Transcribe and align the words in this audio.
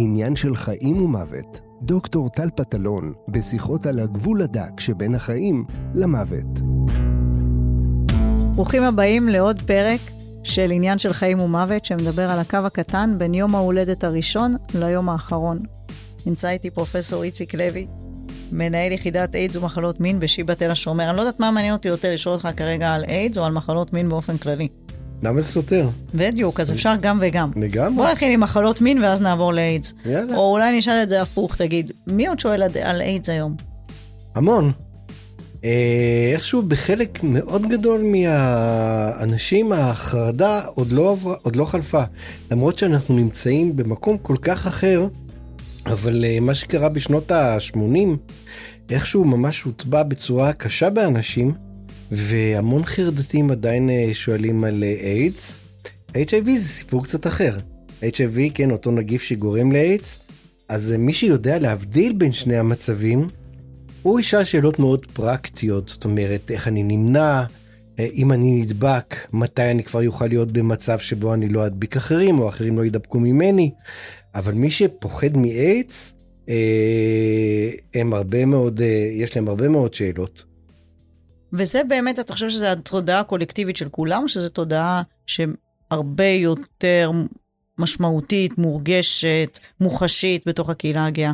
עניין 0.00 0.36
של 0.36 0.54
חיים 0.54 1.02
ומוות. 1.02 1.60
דוקטור 1.82 2.28
טל 2.28 2.48
פטלון, 2.56 3.12
בשיחות 3.28 3.86
על 3.86 3.98
הגבול 3.98 4.42
הדק 4.42 4.80
שבין 4.80 5.14
החיים 5.14 5.64
למוות. 5.94 6.60
ברוכים 8.54 8.82
הבאים 8.82 9.28
לעוד 9.28 9.62
פרק 9.62 10.00
של 10.42 10.70
עניין 10.70 10.98
של 10.98 11.12
חיים 11.12 11.40
ומוות, 11.40 11.84
שמדבר 11.84 12.30
על 12.30 12.38
הקו 12.38 12.56
הקטן 12.56 13.14
בין 13.18 13.34
יום 13.34 13.54
ההולדת 13.54 14.04
הראשון 14.04 14.54
ליום 14.74 15.08
האחרון. 15.08 15.58
נמצא 16.26 16.48
איתי 16.48 16.70
פרופסור 16.70 17.22
איציק 17.22 17.54
לוי, 17.54 17.86
מנהל 18.52 18.92
יחידת 18.92 19.34
איידס 19.34 19.56
ומחלות 19.56 20.00
מין 20.00 20.20
בשיבא 20.20 20.54
תל 20.54 20.70
השומר. 20.70 21.08
אני 21.08 21.16
לא 21.16 21.22
יודעת 21.22 21.40
מה 21.40 21.50
מעניין 21.50 21.72
אותי 21.72 21.88
יותר, 21.88 22.14
לשאול 22.14 22.34
אותך 22.34 22.48
כרגע 22.56 22.94
על 22.94 23.04
איידס 23.04 23.38
או 23.38 23.44
על 23.44 23.52
מחלות 23.52 23.92
מין 23.92 24.08
באופן 24.08 24.38
כללי. 24.38 24.68
למה 25.22 25.40
זה 25.40 25.46
סותר? 25.48 25.88
בדיוק, 26.14 26.60
אז 26.60 26.72
אפשר 26.72 26.94
גם 27.00 27.18
וגם. 27.22 27.50
לגמרי. 27.56 27.96
בוא 27.96 28.10
נתחיל 28.10 28.32
עם 28.32 28.40
מחלות 28.40 28.80
מין 28.80 29.02
ואז 29.04 29.20
נעבור 29.20 29.52
לאיידס. 29.52 29.94
יאללה. 30.06 30.36
או 30.36 30.52
אולי 30.52 30.78
נשאל 30.78 31.00
את 31.02 31.08
זה 31.08 31.22
הפוך, 31.22 31.56
תגיד, 31.56 31.92
מי 32.06 32.26
עוד 32.26 32.40
שואל 32.40 32.62
על- 32.82 33.00
איידס 33.00 33.28
היום? 33.28 33.56
המון. 34.34 34.72
אה, 35.64 36.30
איכשהו 36.34 36.62
בחלק 36.62 37.18
מאוד 37.22 37.62
גדול 37.68 38.00
מהאנשים 38.02 39.72
החרדה 39.72 40.60
עוד 40.74 40.92
לא, 40.92 41.10
עברה, 41.10 41.34
עוד 41.42 41.56
לא 41.56 41.64
חלפה. 41.64 42.02
למרות 42.50 42.78
שאנחנו 42.78 43.16
נמצאים 43.16 43.76
במקום 43.76 44.18
כל 44.18 44.36
כך 44.42 44.66
אחר, 44.66 45.06
אבל 45.86 46.24
אה, 46.24 46.40
מה 46.40 46.54
שקרה 46.54 46.88
בשנות 46.88 47.30
ה-80, 47.30 47.76
איכשהו 48.90 49.24
ממש 49.24 49.62
הוטבע 49.62 50.02
בצורה 50.02 50.52
קשה 50.52 50.90
באנשים, 50.90 51.52
והמון 52.10 52.84
חרדתים 52.84 53.50
עדיין 53.50 53.90
אה, 53.90 54.08
שואלים 54.12 54.64
על 54.64 54.84
אה, 54.84 54.94
איידס. 55.02 55.58
HIV 56.12 56.44
זה 56.56 56.68
סיפור 56.68 57.04
קצת 57.04 57.26
אחר. 57.26 57.58
HIV, 58.02 58.38
כן, 58.54 58.70
אותו 58.70 58.90
נגיף 58.90 59.22
שגורם 59.22 59.72
לאיידס, 59.72 60.18
אז 60.68 60.92
אה, 60.92 60.98
מי 60.98 61.12
שיודע 61.12 61.58
להבדיל 61.58 62.12
בין 62.12 62.32
שני 62.32 62.56
המצבים, 62.56 63.28
הוא 64.02 64.20
ישאל 64.20 64.44
שאלות 64.44 64.78
מאוד 64.78 65.06
פרקטיות, 65.06 65.88
זאת 65.88 66.04
אומרת, 66.04 66.50
איך 66.50 66.68
אני 66.68 66.82
נמנע, 66.82 67.44
אה, 67.98 68.06
אם 68.12 68.32
אני 68.32 68.60
נדבק, 68.60 69.14
מתי 69.32 69.70
אני 69.70 69.84
כבר 69.84 70.02
יוכל 70.02 70.26
להיות 70.26 70.52
במצב 70.52 70.98
שבו 70.98 71.34
אני 71.34 71.48
לא 71.48 71.66
אדביק 71.66 71.96
אחרים, 71.96 72.38
או 72.38 72.48
אחרים 72.48 72.78
לא 72.78 72.84
ידבקו 72.84 73.20
ממני. 73.20 73.70
אבל 74.34 74.54
מי 74.54 74.70
שפוחד 74.70 75.36
מאיידס, 75.36 76.14
אה, 76.48 77.70
הם 77.94 78.14
הרבה 78.14 78.44
מאוד, 78.44 78.82
אה, 78.82 79.10
יש 79.12 79.36
להם 79.36 79.48
הרבה 79.48 79.68
מאוד 79.68 79.94
שאלות. 79.94 80.44
וזה 81.52 81.80
באמת, 81.88 82.18
אתה 82.18 82.32
חושב 82.32 82.48
שזו 82.48 82.66
התודעה 82.66 83.20
הקולקטיבית 83.20 83.76
של 83.76 83.88
כולם, 83.88 84.22
או 84.22 84.28
שזו 84.28 84.48
תודעה 84.48 85.02
שהרבה 85.26 86.24
יותר 86.24 87.10
משמעותית, 87.78 88.58
מורגשת, 88.58 89.58
מוחשית 89.80 90.42
בתוך 90.46 90.70
הקהילה 90.70 91.06
הגאה? 91.06 91.32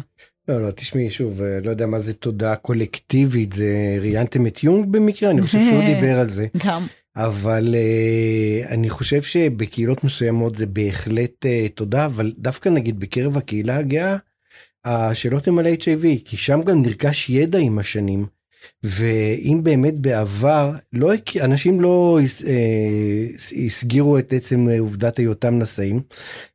לא, 0.49 0.63
לא, 0.63 0.71
תשמעי 0.71 1.11
שוב, 1.11 1.43
אה, 1.43 1.59
לא 1.65 1.71
יודע 1.71 1.87
מה 1.87 1.99
זה 1.99 2.15
תודעה 2.15 2.57
קולקטיבית, 2.57 3.53
זה 3.53 3.99
ראיינתם 4.01 4.47
את 4.47 4.65
יונג 4.65 4.87
במקרה? 4.91 5.31
אני 5.31 5.43
חושב 5.43 5.59
שהוא 5.61 5.85
דיבר 5.95 6.19
על 6.19 6.29
זה. 6.29 6.47
גם. 6.67 6.87
אבל 7.17 7.75
uh, 7.75 8.69
אני 8.69 8.91
חושב 8.91 9.23
שבקהילות 9.23 10.05
מסוימות 10.05 10.55
זה 10.55 10.67
בהחלט 10.67 11.45
uh, 11.45 11.73
תודה, 11.75 12.07
אבל 12.07 12.33
דווקא 12.39 12.69
נגיד 12.69 13.01
בקרב 13.01 13.37
הקהילה 13.37 13.77
הגאה, 13.77 14.17
השאלות 14.85 15.49
הן 15.49 15.59
על 15.59 15.67
HIV, 15.67 16.07
כי 16.25 16.37
שם 16.37 16.63
גם 16.63 16.83
נרכש 16.83 17.31
ידע 17.31 17.59
עם 17.59 17.79
השנים. 17.79 18.27
ואם 18.83 19.61
באמת 19.63 19.99
בעבר 19.99 20.73
לא, 20.93 21.13
אנשים 21.41 21.81
לא 21.81 22.19
אה, 22.47 23.27
הסגירו 23.67 24.19
את 24.19 24.33
עצם 24.33 24.69
אה, 24.69 24.81
עובדת 24.81 25.19
היותם 25.19 25.59
נשאים, 25.59 26.01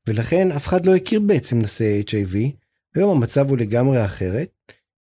ולכן 0.07 0.51
אף 0.51 0.67
אחד 0.67 0.85
לא 0.85 0.95
הכיר 0.95 1.19
בעצם 1.19 1.59
נשאי 1.59 2.03
HIV. 2.07 2.37
היום 2.95 3.17
המצב 3.17 3.49
הוא 3.49 3.57
לגמרי 3.57 4.05
אחרת, 4.05 4.49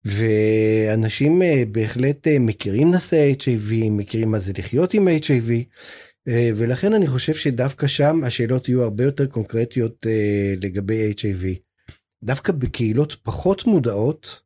ואנשים 0.05 1.41
אה, 1.41 1.63
בהחלט 1.71 2.27
אה, 2.27 2.39
מכירים 2.39 2.93
נשאי 2.95 3.35
HIV, 3.39 3.73
מכירים 3.91 4.31
מה 4.31 4.39
זה 4.39 4.53
לחיות 4.57 4.93
עם 4.93 5.07
HIV, 5.07 5.51
אה, 6.27 6.49
ולכן 6.55 6.93
אני 6.93 7.07
חושב 7.07 7.33
שדווקא 7.33 7.87
שם 7.87 8.23
השאלות 8.23 8.69
יהיו 8.69 8.83
הרבה 8.83 9.03
יותר 9.03 9.25
קונקרטיות 9.25 10.07
אה, 10.09 10.53
לגבי 10.61 11.13
HIV. 11.17 11.45
דווקא 12.23 12.51
בקהילות 12.51 13.15
פחות 13.23 13.65
מודעות, 13.65 14.41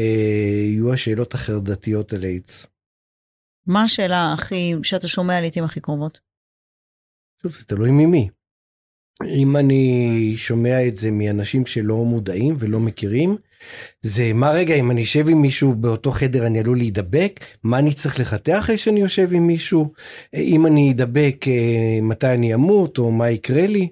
יהיו 0.00 0.92
השאלות 0.92 1.34
החרדתיות 1.34 2.12
על 2.12 2.24
איידס. 2.24 2.66
מה 3.66 3.82
השאלה 3.82 4.32
הכי, 4.32 4.74
שאתה 4.82 5.08
שומע 5.08 5.40
לעיתים 5.40 5.64
הכי 5.64 5.80
קרובות? 5.80 6.20
שוב, 7.42 7.52
זה 7.52 7.64
תלוי 7.64 7.90
ממי. 7.90 8.28
אם 9.26 9.56
אני 9.56 10.34
שומע 10.36 10.86
את 10.86 10.96
זה 10.96 11.10
מאנשים 11.10 11.66
שלא 11.66 11.96
מודעים 11.96 12.56
ולא 12.58 12.80
מכירים, 12.80 13.36
זה 14.00 14.32
מה 14.34 14.50
רגע, 14.50 14.74
אם 14.74 14.90
אני 14.90 15.02
אשב 15.02 15.28
עם 15.28 15.42
מישהו 15.42 15.74
באותו 15.74 16.10
חדר 16.10 16.46
אני 16.46 16.60
עלול 16.60 16.76
להידבק? 16.76 17.40
מה 17.62 17.78
אני 17.78 17.94
צריך 17.94 18.20
לחטא 18.20 18.58
אחרי 18.58 18.78
שאני 18.78 19.00
יושב 19.00 19.32
עם 19.32 19.46
מישהו? 19.46 19.92
אם 20.34 20.66
אני 20.66 20.92
אדבק, 20.92 21.44
אה, 21.48 21.98
מתי 22.02 22.34
אני 22.34 22.54
אמות 22.54 22.98
או 22.98 23.12
מה 23.12 23.30
יקרה 23.30 23.66
לי? 23.66 23.88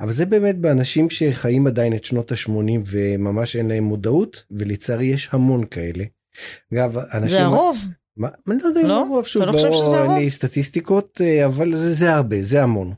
אבל 0.00 0.12
זה 0.12 0.26
באמת 0.26 0.58
באנשים 0.58 1.10
שחיים 1.10 1.66
עדיין 1.66 1.94
את 1.94 2.04
שנות 2.04 2.32
ה-80 2.32 2.80
וממש 2.86 3.56
אין 3.56 3.68
להם 3.68 3.84
מודעות, 3.84 4.44
ולצערי 4.50 5.06
יש 5.06 5.28
המון 5.32 5.66
כאלה. 5.66 6.04
אגב, 6.72 6.98
אנשים... 6.98 7.28
זה 7.28 7.42
הרוב. 7.42 7.78
מה, 8.16 8.28
אני 8.48 8.58
לא 8.62 8.68
יודע 8.68 8.80
אם 8.80 8.86
לא? 8.86 9.04
הרוב, 9.04 9.26
שוב, 9.26 9.42
לא 9.42 9.52
אין? 10.04 10.18
לי 10.18 10.30
סטטיסטיקות, 10.30 11.20
אה, 11.20 11.46
אבל 11.46 11.76
זה, 11.76 11.92
זה 11.92 12.14
הרבה, 12.14 12.42
זה 12.42 12.62
המון. 12.62 12.92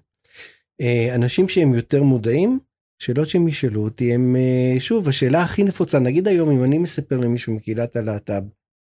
אה, 0.80 1.14
אנשים 1.14 1.48
שהם 1.48 1.74
יותר 1.74 2.02
מודעים, 2.02 2.58
שאלות 2.98 3.28
שהם 3.28 3.48
ישאלו 3.48 3.84
אותי 3.84 4.14
הם, 4.14 4.36
אה, 4.36 4.80
שוב, 4.80 5.08
השאלה 5.08 5.42
הכי 5.42 5.64
נפוצה, 5.64 5.98
נגיד 5.98 6.28
היום 6.28 6.50
אם 6.50 6.64
אני 6.64 6.78
מספר 6.78 7.16
למישהו 7.16 7.54
מקהילת 7.54 7.96
הלהט"ב 7.96 8.42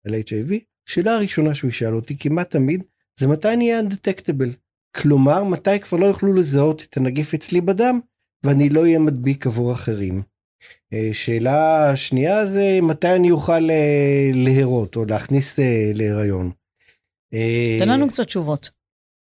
על 0.05 0.13
HIV, 0.13 0.53
השאלה 0.89 1.15
הראשונה 1.15 1.53
שהוא 1.53 1.69
ישאל 1.69 1.95
אותי 1.95 2.17
כמעט 2.17 2.49
תמיד, 2.49 2.83
זה 3.19 3.27
מתי 3.27 3.53
אני 3.53 3.71
אהיה 3.71 3.81
undetectable. 3.81 4.68
כלומר, 4.95 5.43
מתי 5.43 5.79
כבר 5.79 5.97
לא 5.97 6.05
יוכלו 6.05 6.33
לזהות 6.33 6.81
את 6.89 6.97
הנגיף 6.97 7.33
אצלי 7.33 7.61
בדם, 7.61 7.99
ואני 8.45 8.69
לא 8.69 8.81
אהיה 8.81 8.99
מדביק 8.99 9.47
עבור 9.47 9.71
אחרים. 9.71 10.21
אה, 10.93 11.09
שאלה 11.13 11.91
שנייה 11.95 12.45
זה 12.45 12.79
מתי 12.81 13.15
אני 13.15 13.31
אוכל 13.31 13.69
אה, 13.69 14.31
להרות 14.33 14.95
או 14.95 15.05
להכניס 15.05 15.59
אה, 15.59 15.91
להיריון. 15.93 16.51
תן 17.79 17.89
לנו 17.89 18.07
קצת 18.07 18.23
תשובות. 18.23 18.69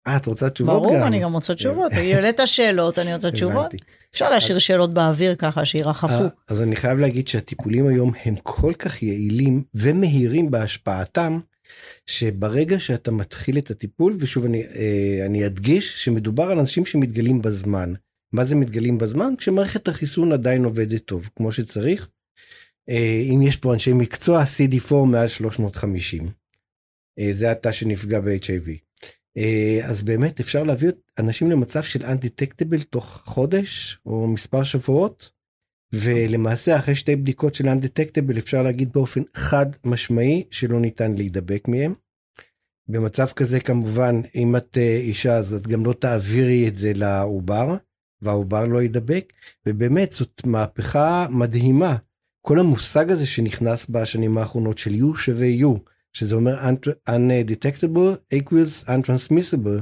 אה, 0.07 0.17
את 0.17 0.25
רוצה 0.25 0.49
תשובות 0.49 0.83
גם? 0.83 0.89
ברור, 0.89 1.07
אני 1.07 1.19
גם 1.19 1.33
רוצה 1.33 1.55
תשובות. 1.55 1.91
העלית 1.97 2.39
שאלות, 2.45 2.99
אני 2.99 3.13
רוצה 3.13 3.31
תשובות. 3.31 3.75
אפשר 4.13 4.29
להשאיר 4.29 4.59
שאלות 4.59 4.93
באוויר 4.93 5.35
ככה, 5.35 5.65
שירחפו. 5.65 6.23
אז 6.47 6.61
אני 6.61 6.75
חייב 6.75 6.99
להגיד 6.99 7.27
שהטיפולים 7.27 7.87
היום 7.87 8.11
הם 8.25 8.35
כל 8.43 8.73
כך 8.73 9.03
יעילים 9.03 9.63
ומהירים 9.75 10.51
בהשפעתם, 10.51 11.39
שברגע 12.05 12.79
שאתה 12.79 13.11
מתחיל 13.11 13.57
את 13.57 13.71
הטיפול, 13.71 14.15
ושוב 14.19 14.45
אני, 14.45 14.63
אה, 14.63 15.25
אני 15.25 15.45
אדגיש 15.45 16.03
שמדובר 16.03 16.43
על 16.43 16.59
אנשים 16.59 16.85
שמתגלים 16.85 17.41
בזמן. 17.41 17.93
מה 18.33 18.43
זה 18.43 18.55
מתגלים 18.55 18.97
בזמן? 18.97 19.33
כשמערכת 19.37 19.87
החיסון 19.87 20.31
עדיין 20.31 20.65
עובדת 20.65 21.05
טוב, 21.05 21.29
כמו 21.35 21.51
שצריך. 21.51 22.09
אה, 22.89 23.23
אם 23.33 23.41
יש 23.41 23.57
פה 23.57 23.73
אנשי 23.73 23.93
מקצוע, 23.93 24.43
CD4 24.43 24.95
מעל 25.05 25.27
350. 25.27 26.29
אה, 27.19 27.27
זה 27.31 27.51
התא 27.51 27.71
שנפגע 27.71 28.19
ב-HIV. 28.19 28.69
אז 29.83 30.03
באמת 30.03 30.39
אפשר 30.39 30.63
להביא 30.63 30.89
אנשים 31.19 31.51
למצב 31.51 31.83
של 31.83 32.05
undetectable 32.05 32.83
תוך 32.89 33.21
חודש 33.25 33.97
או 34.05 34.27
מספר 34.27 34.63
שבועות, 34.63 35.31
ולמעשה 36.03 36.78
אחרי 36.78 36.95
שתי 36.95 37.16
בדיקות 37.16 37.56
של 37.56 37.66
undetectable 37.66 38.38
אפשר 38.38 38.61
להגיד 38.61 38.94
באופן 38.94 39.22
חד 39.35 39.66
משמעי 39.85 40.44
שלא 40.51 40.79
ניתן 40.79 41.16
להידבק 41.16 41.67
מהם. 41.67 41.94
במצב 42.88 43.28
כזה 43.35 43.59
כמובן 43.59 44.22
אם 44.35 44.56
את 44.56 44.78
אה, 44.78 44.97
אישה 44.97 45.38
אז 45.38 45.53
את 45.53 45.67
גם 45.67 45.85
לא 45.85 45.94
תעבירי 45.94 46.67
את 46.67 46.75
זה 46.75 46.91
לעובר 46.95 47.75
והעובר 48.22 48.66
לא 48.66 48.81
יידבק 48.81 49.33
ובאמת 49.66 50.11
זאת 50.11 50.41
מהפכה 50.45 51.27
מדהימה. 51.30 51.95
כל 52.42 52.59
המושג 52.59 53.12
הזה 53.12 53.25
שנכנס 53.25 53.89
בשנים 53.89 54.38
האחרונות 54.38 54.77
של 54.77 54.92
U 54.92 55.18
שווה 55.18 55.47
U 55.62 55.89
שזה 56.13 56.36
אומר 56.36 56.59
un- 56.69 57.09
undetectable 57.09 58.36
equals 58.36 58.88
untransmissible 58.88 59.81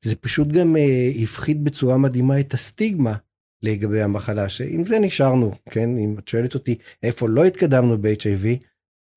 זה 0.00 0.16
פשוט 0.16 0.48
גם 0.48 0.76
אה, 0.76 1.10
הפחית 1.22 1.62
בצורה 1.62 1.98
מדהימה 1.98 2.40
את 2.40 2.54
הסטיגמה 2.54 3.16
לגבי 3.62 4.02
המחלה 4.02 4.48
שעם 4.48 4.86
זה 4.86 4.98
נשארנו 4.98 5.52
כן 5.70 5.98
אם 5.98 6.16
את 6.18 6.28
שואלת 6.28 6.54
אותי 6.54 6.78
איפה 7.02 7.28
לא 7.28 7.44
התקדמנו 7.44 7.98
ב-HIV 7.98 8.46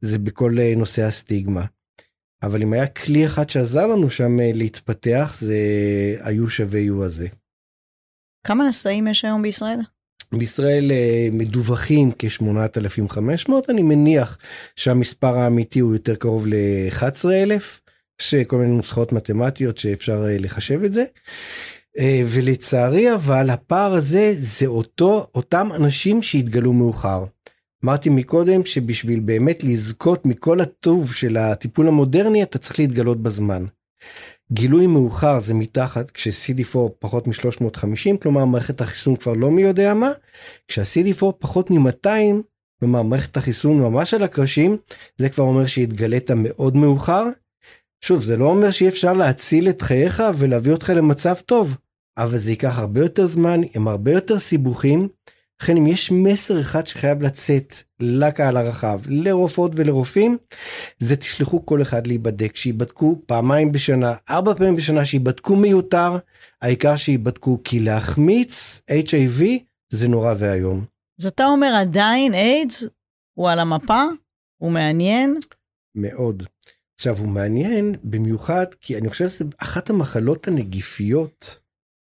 זה 0.02 0.20
בכל 0.20 0.52
אה, 0.60 0.74
נושא 0.78 1.04
הסטיגמה. 1.04 1.66
אבל 2.44 2.62
אם 2.62 2.74
היה 2.74 2.88
כלי 2.88 3.26
אחד 3.26 3.50
שעזר 3.50 3.88
לנו 3.88 4.10
שם 4.10 4.40
אה, 4.40 4.52
להתפתח 4.54 5.36
זה 5.40 5.58
היו 6.20 6.50
שווה 6.50 6.80
יו 6.80 7.04
הזה. 7.04 7.28
כמה 8.48 8.70
נשאים 8.70 9.08
יש 9.08 9.26
היום 9.26 9.42
בישראל? 9.42 9.80
בישראל 10.34 10.92
אה, 10.92 11.28
מדווחים 11.32 12.12
כ-8,500 12.20 13.52
אני 13.70 13.82
מניח 13.82 14.38
שהמספר 14.76 15.38
האמיתי 15.38 15.80
הוא 15.80 15.94
יותר 15.94 16.16
קרוב 16.16 16.48
ל-11,000 16.48 17.86
יש 18.22 18.36
כל 18.48 18.58
מיני 18.58 18.78
נוסחאות 18.78 19.12
מתמטיות 19.12 19.78
שאפשר 19.78 20.26
אה, 20.28 20.38
לחשב 20.40 20.84
את 20.84 20.94
זה. 20.94 21.04
אה, 22.00 22.22
ולצערי 22.26 23.14
אבל 23.14 23.50
הפער 23.50 23.94
הזה 23.94 24.34
זה 24.38 24.66
אותו, 24.66 25.28
אותם 25.36 25.70
אנשים 25.76 26.22
שהתגלו 26.22 26.74
מאוחר. 26.74 27.26
אמרתי 27.86 28.10
מקודם 28.10 28.66
שבשביל 28.66 29.20
באמת 29.20 29.64
לזכות 29.64 30.26
מכל 30.26 30.62
הטוב 30.62 31.14
של 31.14 31.38
הטיפול 31.38 31.88
המודרני 31.88 32.44
אתה 32.44 32.58
צריך 32.58 32.80
להתגלות 32.80 33.22
בזמן. 33.22 33.66
גילוי 34.52 34.88
מאוחר 34.88 35.40
זה 35.40 35.54
מתחת 35.54 36.12
כש-CD4 36.12 36.78
פחות 37.00 37.28
מ-350 37.28 38.18
כלומר 38.22 38.46
מערכת 38.46 38.82
החיסון 38.82 39.16
כבר 39.16 39.34
לא 39.34 39.52
מי 39.52 39.62
יודע 39.62 39.94
מה 39.94 40.12
כשה-CD4 40.68 41.32
פחות 41.40 41.72
מ-200 41.72 42.10
כלומר 42.80 43.02
מערכת 43.02 43.38
החיסון 43.38 43.80
ממש 43.80 44.14
על 44.14 44.24
הקרשים 44.24 44.78
זה 45.18 45.30
כבר 45.30 45.44
אומר 45.44 45.66
שהתגלית 45.66 46.32
מאוד 46.32 46.78
מאוחר. 46.78 47.24
שוב 48.02 48.22
זה 48.22 48.38
לא 48.38 48.46
אומר 48.46 48.72
שאי 48.72 48.88
אפשר 48.88 49.14
להציל 49.14 49.70
את 49.70 49.82
חייך 49.82 50.24
ולהביא 50.38 50.72
אותך 50.72 50.90
למצב 50.90 51.36
טוב 51.46 51.78
אבל 52.18 52.38
זה 52.38 52.52
ייקח 52.52 52.80
הרבה 52.80 53.02
יותר 53.02 53.26
זמן 53.26 53.62
עם 53.76 53.88
הרבה 53.88 54.12
יותר 54.12 54.40
סיבוכים. 54.40 55.08
לכן 55.62 55.78
אם 55.78 55.88
יש 55.88 56.12
מסר 56.12 56.62
אחד 56.62 56.88
שחייב 56.88 57.22
לצאת 57.22 57.74
לקהל 58.00 58.58
הרחב 58.58 59.00
לרופאות 59.08 59.72
ולרופאים 59.76 60.38
זה 60.98 61.16
תשלחו 61.16 61.66
כל 61.66 61.82
אחד 61.82 62.08
להיבדק 62.08 62.56
שיבדקו 62.56 63.22
פעמיים 63.26 63.72
בשנה 63.72 64.16
ארבע 64.30 64.54
פעמים 64.54 64.76
בשנה 64.76 65.06
שיבדקו 65.06 65.56
מיותר 65.56 66.18
העיקר 66.62 66.96
שיבדקו 66.96 67.60
כי 67.64 67.80
להחמיץ 67.80 68.82
HIV 68.92 69.44
זה 69.90 70.08
נורא 70.08 70.34
ואיום. 70.40 70.86
אז 71.20 71.26
אתה 71.26 71.46
אומר 71.46 71.76
עדיין 71.82 72.34
איידס 72.34 72.84
הוא 73.34 73.50
על 73.50 73.60
המפה 73.60 74.04
הוא 74.58 74.72
מעניין 74.72 75.40
מאוד. 75.96 76.44
עכשיו 76.96 77.18
הוא 77.18 77.28
מעניין 77.28 77.96
במיוחד 78.04 78.66
כי 78.82 78.98
אני 78.98 79.10
חושב 79.10 79.30
שזה 79.30 79.46
אחת 79.58 79.90
המחלות 79.90 80.48
הנגיפיות 80.48 81.60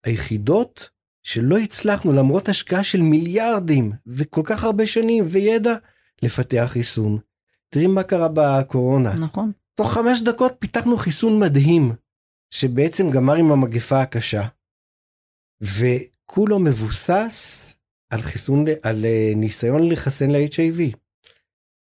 היחידות 0.04 0.90
שלא 1.24 1.58
הצלחנו 1.58 2.14
למרות 2.14 2.50
השקעה 2.50 2.84
של 2.84 3.02
מיליארדים 3.02 3.92
וכל 4.08 4.42
כך 4.46 4.64
הרבה 4.64 4.88
שנים 4.88 5.24
וידע 5.28 5.74
לפתח 6.22 6.66
חיסון. 6.68 7.18
תראי 7.70 7.88
מה 7.88 8.04
קרה 8.04 8.28
בקורונה. 8.34 9.14
נכון. 9.14 9.52
תוך 9.76 9.94
חמש 9.94 10.22
דקות 10.22 10.56
פיתחנו 10.60 10.98
חיסון 10.98 11.40
מדהים 11.40 11.94
שבעצם 12.54 13.10
גמר 13.10 13.36
עם 13.36 13.52
המגפה 13.52 14.02
הקשה. 14.02 14.48
וכולו 15.62 16.60
מבוסס 16.60 17.76
על 18.10 18.22
חיסון 18.22 18.66
על 18.84 19.06
אה, 19.06 19.34
ניסיון 19.36 19.90
לחסן 19.90 20.32
ל-HIV. 20.32 20.98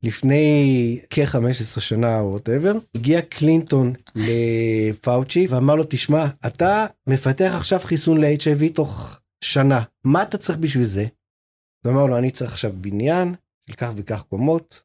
לפני 0.04 1.00
כ-15 1.10 1.80
שנה 1.80 2.20
או 2.20 2.30
whatever 2.30 2.74
הגיע 2.96 3.22
קלינטון 3.22 3.94
לפאוצ'י 4.16 5.48
ואמר 5.50 5.76
לו 5.76 5.84
תשמע 5.90 6.26
אתה 6.48 6.86
מפתח 7.08 7.54
עכשיו 7.58 7.80
חיסון 7.80 8.22
ל-HIV 8.22 8.76
תוך 8.76 9.20
שנה 9.44 9.84
מה 10.04 10.24
אתה 10.24 10.38
צריך 10.38 10.58
בשביל 10.58 10.84
זה. 10.84 11.06
הוא 11.86 11.94
אמר 11.94 12.06
לו 12.06 12.18
אני 12.18 12.32
צריך 12.32 12.52
עכשיו 12.52 12.72
בניין 12.82 13.36
של 13.70 13.76
כך 13.76 13.92
וכך 13.96 14.24
קומות 14.24 14.84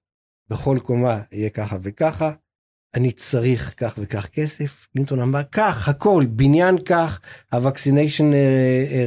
בכל 0.50 0.78
קומה 0.82 1.20
יהיה 1.32 1.50
ככה 1.50 1.76
וככה 1.82 2.32
אני 2.94 3.12
צריך 3.12 3.74
כך 3.76 3.94
וכך 3.98 4.26
כסף. 4.26 4.88
קלינטון 4.92 5.20
אמר 5.20 5.42
כך 5.52 5.88
הכל 5.88 6.24
בניין 6.28 6.78
כך 6.84 7.20
ה-Vaccination 7.52 8.32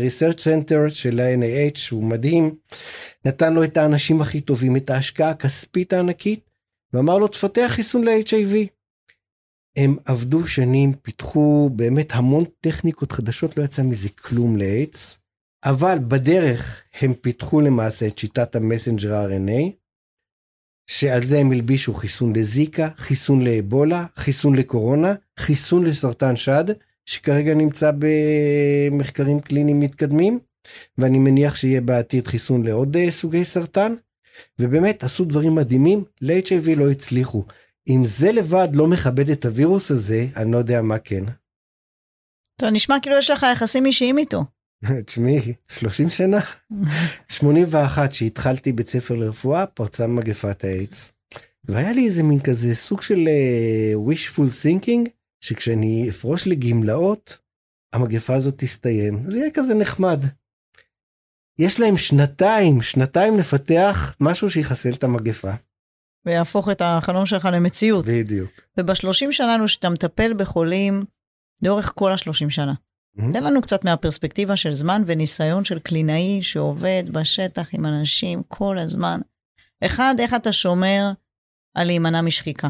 Research 0.06 0.40
Center 0.40 0.90
של 0.90 1.20
ה-NIH 1.20 1.80
הוא 1.92 2.04
מדהים. 2.04 2.56
נתן 3.26 3.54
לו 3.54 3.64
את 3.64 3.78
האנשים 3.78 4.22
הכי 4.22 4.42
טובים 4.42 4.78
את 4.78 4.90
ההשקעה 4.90 5.30
הכספית 5.30 5.94
הענקית 5.94 6.40
ואמר 6.94 7.18
לו 7.18 7.28
תפתח 7.28 7.68
חיסון 7.68 8.04
ל-HIV. 8.04 8.56
הם 9.76 9.96
עבדו 10.06 10.48
שנים 10.48 10.94
פיתחו 10.94 11.70
באמת 11.76 12.08
המון 12.12 12.44
טכניקות 12.62 13.12
חדשות 13.12 13.58
לא 13.58 13.64
יצא 13.64 13.84
מזה 13.84 14.10
כלום 14.10 14.58
לאיידס 14.58 15.18
אבל 15.66 15.98
בדרך 16.08 16.82
הם 17.02 17.14
פיתחו 17.14 17.62
למעשה 17.62 18.08
את 18.08 18.18
שיטת 18.18 18.56
המסנג'ר 18.56 19.28
RNA 19.28 19.85
שעל 20.88 21.24
זה 21.24 21.40
הם 21.40 21.52
הלבישו 21.52 21.94
חיסון 21.94 22.36
לזיקה, 22.36 22.90
חיסון 22.98 23.42
לאבולה, 23.42 24.06
חיסון 24.16 24.56
לקורונה, 24.56 25.14
חיסון 25.40 25.86
לסרטן 25.86 26.36
שד, 26.36 26.66
שכרגע 27.06 27.54
נמצא 27.54 27.92
במחקרים 28.00 29.40
קליניים 29.40 29.80
מתקדמים, 29.80 30.40
ואני 30.98 31.20
מניח 31.20 31.56
שיהיה 31.56 31.82
בעתיד 31.82 32.28
חיסון 32.28 32.64
לעוד 32.64 32.98
אה, 32.98 33.12
סוגי 33.12 33.46
סרטן, 33.46 33.96
ובאמת 34.60 35.04
עשו 35.04 35.26
דברים 35.26 35.56
מדהימים, 35.56 36.04
ל-HIV 36.22 36.76
לא 36.78 36.92
הצליחו. 36.92 37.44
אם 37.90 38.06
זה 38.06 38.32
לבד 38.32 38.68
לא 38.74 38.88
מכבד 38.88 39.30
את 39.30 39.46
הווירוס 39.46 39.92
הזה, 39.92 40.28
אני 40.36 40.52
לא 40.52 40.58
יודע 40.58 40.82
מה 40.82 41.00
כן. 41.00 41.24
טוב, 42.62 42.70
נשמע 42.74 42.96
כאילו 43.02 43.18
יש 43.18 43.30
לך 43.30 43.46
יחסים 43.52 43.86
אישיים 43.86 44.18
איתו. 44.18 44.44
תשמעי, 45.06 45.54
30 45.70 46.10
שנה? 46.10 46.40
81 47.30 48.12
שהתחלתי 48.12 48.72
בית 48.72 48.88
ספר 48.88 49.16
לרפואה, 49.16 49.66
פרצה 49.66 50.08
מגפת 50.08 50.64
האיידס. 50.64 51.12
והיה 51.64 51.92
לי 51.92 52.06
איזה 52.06 52.24
מין 52.24 52.40
כזה 52.40 52.76
סוג 52.76 53.02
של 53.02 53.16
uh, 53.16 54.12
wishful 54.12 54.50
thinking, 54.64 55.10
שכשאני 55.42 56.10
אפרוש 56.10 56.48
לגמלאות, 56.48 57.38
המגפה 57.94 58.34
הזאת 58.34 58.54
תסתיים. 58.58 59.30
זה 59.30 59.38
יהיה 59.38 59.52
כזה 59.54 59.74
נחמד. 59.74 60.24
יש 61.60 61.80
להם 61.80 61.98
שנתיים, 61.98 62.82
שנתיים 62.82 63.40
לפתח 63.40 64.16
משהו 64.20 64.50
שיחסל 64.50 64.94
את 64.94 65.04
המגפה. 65.04 65.52
ויהפוך 66.26 66.70
את 66.70 66.82
החלום 66.86 67.26
שלך 67.26 67.48
למציאות. 67.52 68.06
בדיוק. 68.06 68.52
ובשלושים 68.78 69.32
שלנו 69.32 69.68
שאתה 69.68 69.90
מטפל 69.90 70.34
בחולים, 70.34 71.04
לאורך 71.64 71.94
כל 71.96 72.12
השלושים 72.12 72.50
שנה. 72.50 72.74
Mm-hmm. 73.18 73.34
תן 73.34 73.44
לנו 73.44 73.62
קצת 73.62 73.86
מהפרספקטיבה 73.86 74.56
של 74.56 74.74
זמן 74.74 75.02
וניסיון 75.06 75.66
של 75.66 75.80
קלינאי 75.80 76.44
שעובד 76.44 77.04
בשטח 77.12 77.70
עם 77.74 77.86
אנשים 77.86 78.44
כל 78.48 78.78
הזמן. 78.78 79.20
אחד, 79.86 80.16
איך 80.20 80.34
אתה 80.34 80.52
שומר 80.52 81.12
על 81.74 81.88
להימנע 81.88 82.22
משחיקה. 82.22 82.70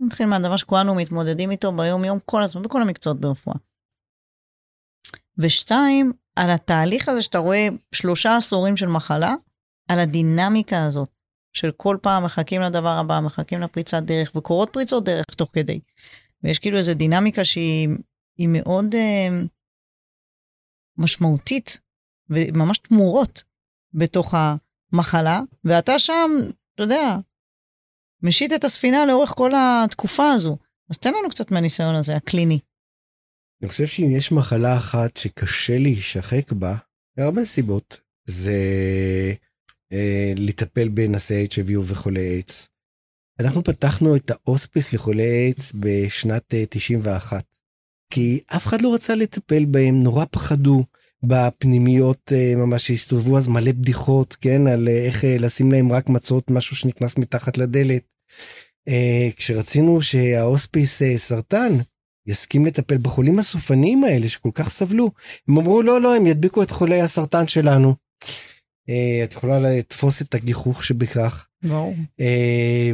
נתחיל 0.00 0.26
מהדבר 0.26 0.56
שכולנו 0.56 0.94
מתמודדים 0.94 1.50
איתו 1.50 1.72
ביום-יום 1.72 2.18
כל 2.24 2.42
הזמן, 2.42 2.62
בכל 2.62 2.82
המקצועות 2.82 3.20
ברפואה. 3.20 3.56
ושתיים, 5.38 6.12
על 6.36 6.50
התהליך 6.50 7.08
הזה 7.08 7.22
שאתה 7.22 7.38
רואה 7.38 7.68
שלושה 7.94 8.36
עשורים 8.36 8.76
של 8.76 8.86
מחלה, 8.86 9.34
על 9.88 9.98
הדינמיקה 9.98 10.86
הזאת, 10.86 11.08
של 11.52 11.70
כל 11.76 11.96
פעם 12.02 12.24
מחכים 12.24 12.62
לדבר 12.62 12.88
הבא, 12.88 13.20
מחכים 13.20 13.60
לפריצת 13.60 14.02
דרך, 14.02 14.36
וקורות 14.36 14.70
פריצות 14.72 15.04
דרך 15.04 15.24
תוך 15.36 15.50
כדי. 15.52 15.80
ויש 16.42 16.58
כאילו 16.58 16.76
איזו 16.76 16.94
דינמיקה 16.94 17.44
שהיא 17.44 17.88
מאוד 18.48 18.94
אה, 18.94 19.28
משמעותית, 21.02 21.80
וממש 22.30 22.78
תמורות 22.78 23.44
בתוך 23.94 24.34
המחלה, 24.92 25.40
ואתה 25.64 25.98
שם, 25.98 26.30
אתה 26.74 26.82
יודע, 26.82 27.16
משית 28.22 28.52
את 28.52 28.64
הספינה 28.64 29.06
לאורך 29.06 29.32
כל 29.36 29.52
התקופה 29.56 30.32
הזו. 30.32 30.58
אז 30.90 30.98
תן 30.98 31.12
לנו 31.14 31.30
קצת 31.30 31.50
מהניסיון 31.50 31.94
הזה, 31.94 32.16
הקליני. 32.16 32.58
אני 33.62 33.68
חושב 33.68 33.86
שאם 33.86 34.10
יש 34.10 34.32
מחלה 34.32 34.76
אחת 34.76 35.16
שקשה 35.16 35.78
להישחק 35.78 36.52
בה, 36.52 36.76
מהרבה 37.18 37.44
סיבות, 37.44 38.00
זה 38.24 38.54
אה, 39.92 40.32
לטפל 40.36 40.88
בנשאי 40.88 41.46
HIV 41.46 41.78
וחולי 41.78 42.20
איידס. 42.20 42.68
אנחנו 43.40 43.64
פתחנו 43.64 44.16
את 44.16 44.30
ההוספיס 44.30 44.92
לחולי 44.92 45.22
איידס 45.22 45.72
בשנת 45.80 46.54
אה, 46.54 46.64
91, 46.70 47.44
כי 48.12 48.40
אף 48.46 48.66
אחד 48.66 48.82
לא 48.82 48.94
רצה 48.94 49.14
לטפל 49.14 49.64
בהם, 49.64 50.02
נורא 50.02 50.24
פחדו. 50.30 50.84
בפנימיות 51.22 52.32
אה, 52.32 52.54
ממש 52.56 52.86
שהסתובבו 52.86 53.38
אז 53.38 53.48
מלא 53.48 53.72
בדיחות, 53.72 54.36
כן, 54.40 54.66
על 54.66 54.88
אה, 54.88 55.04
איך 55.06 55.24
אה, 55.24 55.36
לשים 55.38 55.72
להם 55.72 55.92
רק 55.92 56.08
מצות, 56.08 56.50
משהו 56.50 56.76
שנכנס 56.76 57.18
מתחת 57.18 57.58
לדלת. 57.58 58.02
כשרצינו 59.36 60.02
שההוספיס 60.02 61.02
סרטן 61.16 61.72
יסכים 62.26 62.66
לטפל 62.66 62.98
בחולים 62.98 63.38
הסופניים 63.38 64.04
האלה 64.04 64.28
שכל 64.28 64.50
כך 64.54 64.68
סבלו, 64.68 65.10
הם 65.48 65.58
אמרו 65.58 65.82
לא, 65.82 66.00
לא, 66.00 66.16
הם 66.16 66.26
ידביקו 66.26 66.62
את 66.62 66.70
חולי 66.70 67.00
הסרטן 67.00 67.48
שלנו. 67.48 67.94
את 69.24 69.32
יכולה 69.32 69.58
לתפוס 69.58 70.22
את 70.22 70.34
הגיחוך 70.34 70.84
שבכך. 70.84 71.46
ברור. 71.62 71.94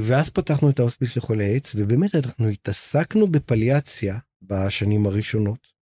ואז 0.00 0.30
פתחנו 0.30 0.70
את 0.70 0.78
ההוספיס 0.78 1.16
לחולי 1.16 1.44
איידס, 1.44 1.72
ובאמת 1.76 2.14
אנחנו 2.14 2.48
התעסקנו 2.48 3.26
בפליאציה 3.26 4.18
בשנים 4.42 5.06
הראשונות. 5.06 5.78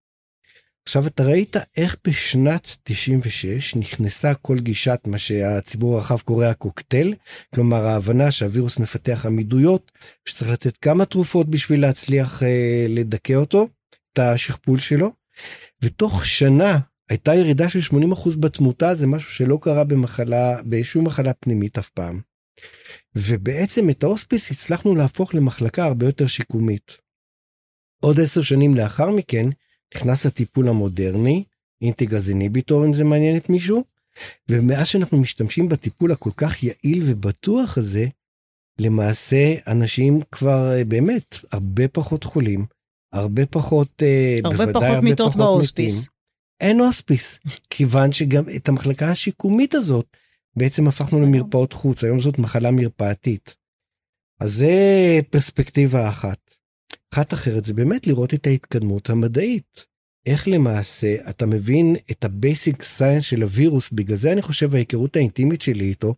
עכשיו 0.89 1.07
אתה 1.07 1.23
ראית 1.23 1.57
איך 1.77 1.97
בשנת 2.07 2.77
96 2.83 3.75
נכנסה 3.75 4.35
כל 4.35 4.59
גישת 4.59 5.01
מה 5.07 5.19
שהציבור 5.19 5.95
הרחב 5.95 6.21
קורא 6.21 6.47
הקוקטייל, 6.47 7.15
כלומר 7.55 7.87
ההבנה 7.87 8.31
שהווירוס 8.31 8.79
מפתח 8.79 9.27
עמידויות, 9.27 9.93
שצריך 10.25 10.51
לתת 10.51 10.77
כמה 10.77 11.05
תרופות 11.05 11.49
בשביל 11.49 11.81
להצליח 11.81 12.43
אה, 12.43 12.87
לדכא 12.89 13.33
אותו, 13.33 13.69
את 14.13 14.19
השכפול 14.19 14.79
שלו, 14.79 15.13
ותוך 15.83 16.27
שנה 16.27 16.79
הייתה 17.11 17.35
ירידה 17.35 17.69
של 17.69 17.79
80% 18.15 18.39
בתמותה, 18.41 18.95
זה 18.95 19.07
משהו 19.07 19.31
שלא 19.31 19.59
קרה 19.63 19.85
במחלה, 19.85 20.63
בשום 20.63 21.07
מחלה 21.07 21.33
פנימית 21.33 21.79
אף 21.79 21.89
פעם. 21.89 22.21
ובעצם 23.17 23.91
את 23.91 24.03
ההוספיס 24.03 24.51
הצלחנו 24.51 24.95
להפוך 24.95 25.35
למחלקה 25.35 25.85
הרבה 25.85 26.07
יותר 26.07 26.27
שיקומית. 26.27 27.06
עוד 28.01 28.21
עשר 28.21 28.43
שנים 28.43 28.75
לאחר 28.75 29.11
מכן, 29.11 29.47
נכנס 29.95 30.27
הטיפול 30.27 30.69
המודרני, 30.69 31.45
אינטגרז 31.83 32.29
איניביטור 32.29 32.85
אם 32.85 32.93
זה 32.95 33.05
מעניין 33.05 33.37
את 33.37 33.51
מישהו. 33.51 33.85
ומאז 34.49 34.87
שאנחנו 34.87 35.19
משתמשים 35.19 35.69
בטיפול 35.69 36.13
הכל 36.13 36.31
כך 36.37 36.63
יעיל 36.63 37.03
ובטוח 37.05 37.79
הזה, 37.79 38.07
למעשה 38.79 39.55
אנשים 39.67 40.21
כבר 40.33 40.73
אה, 40.73 40.85
באמת 40.85 41.39
הרבה 41.53 41.89
פחות 41.89 42.25
חולים, 42.25 42.67
הרבה 43.13 43.47
פחות, 43.47 44.03
אה, 44.03 44.39
הרבה 44.45 44.57
בוודאי 44.57 44.73
פחות 44.73 44.83
הרבה 44.83 45.01
מיטות 45.01 45.33
פחות 45.33 45.39
בהוספיס. 45.39 46.09
אין 46.61 46.81
הוספיס, 46.81 47.39
כיוון 47.71 48.13
שגם 48.13 48.45
את 48.57 48.69
המחלקה 48.69 49.11
השיקומית 49.11 49.75
הזאת 49.75 50.07
בעצם 50.57 50.89
הפכנו 50.89 51.21
למרפאות 51.21 51.73
חוץ, 51.73 52.05
היום 52.05 52.21
זאת 52.21 52.39
מחלה 52.39 52.71
מרפאתית. 52.71 53.57
אז 54.41 54.53
זה 54.53 54.75
פרספקטיבה 55.31 56.09
אחת. 56.09 56.56
אחת 57.17 57.35
אחרת 57.35 57.65
זה 57.65 57.75
באמת 57.75 58.07
לראות 58.07 58.35
את 58.35 58.47
ההתקדמות 58.47 59.11
המדעית. 59.11 59.85
איך 60.27 60.49
למעשה 60.49 61.17
אתה 61.31 61.47
מבין 61.47 61.97
את 62.11 62.25
ה 62.25 62.34
basic 62.34 62.83
science 62.83 63.25
של 63.25 63.43
הווירוס, 63.43 63.91
בגלל 63.91 64.17
זה 64.17 64.33
אני 64.33 64.43
חושב 64.43 64.75
ההיכרות 64.75 65.17
האינטימית 65.17 65.63
שלי 65.63 65.85
איתו, 65.85 66.15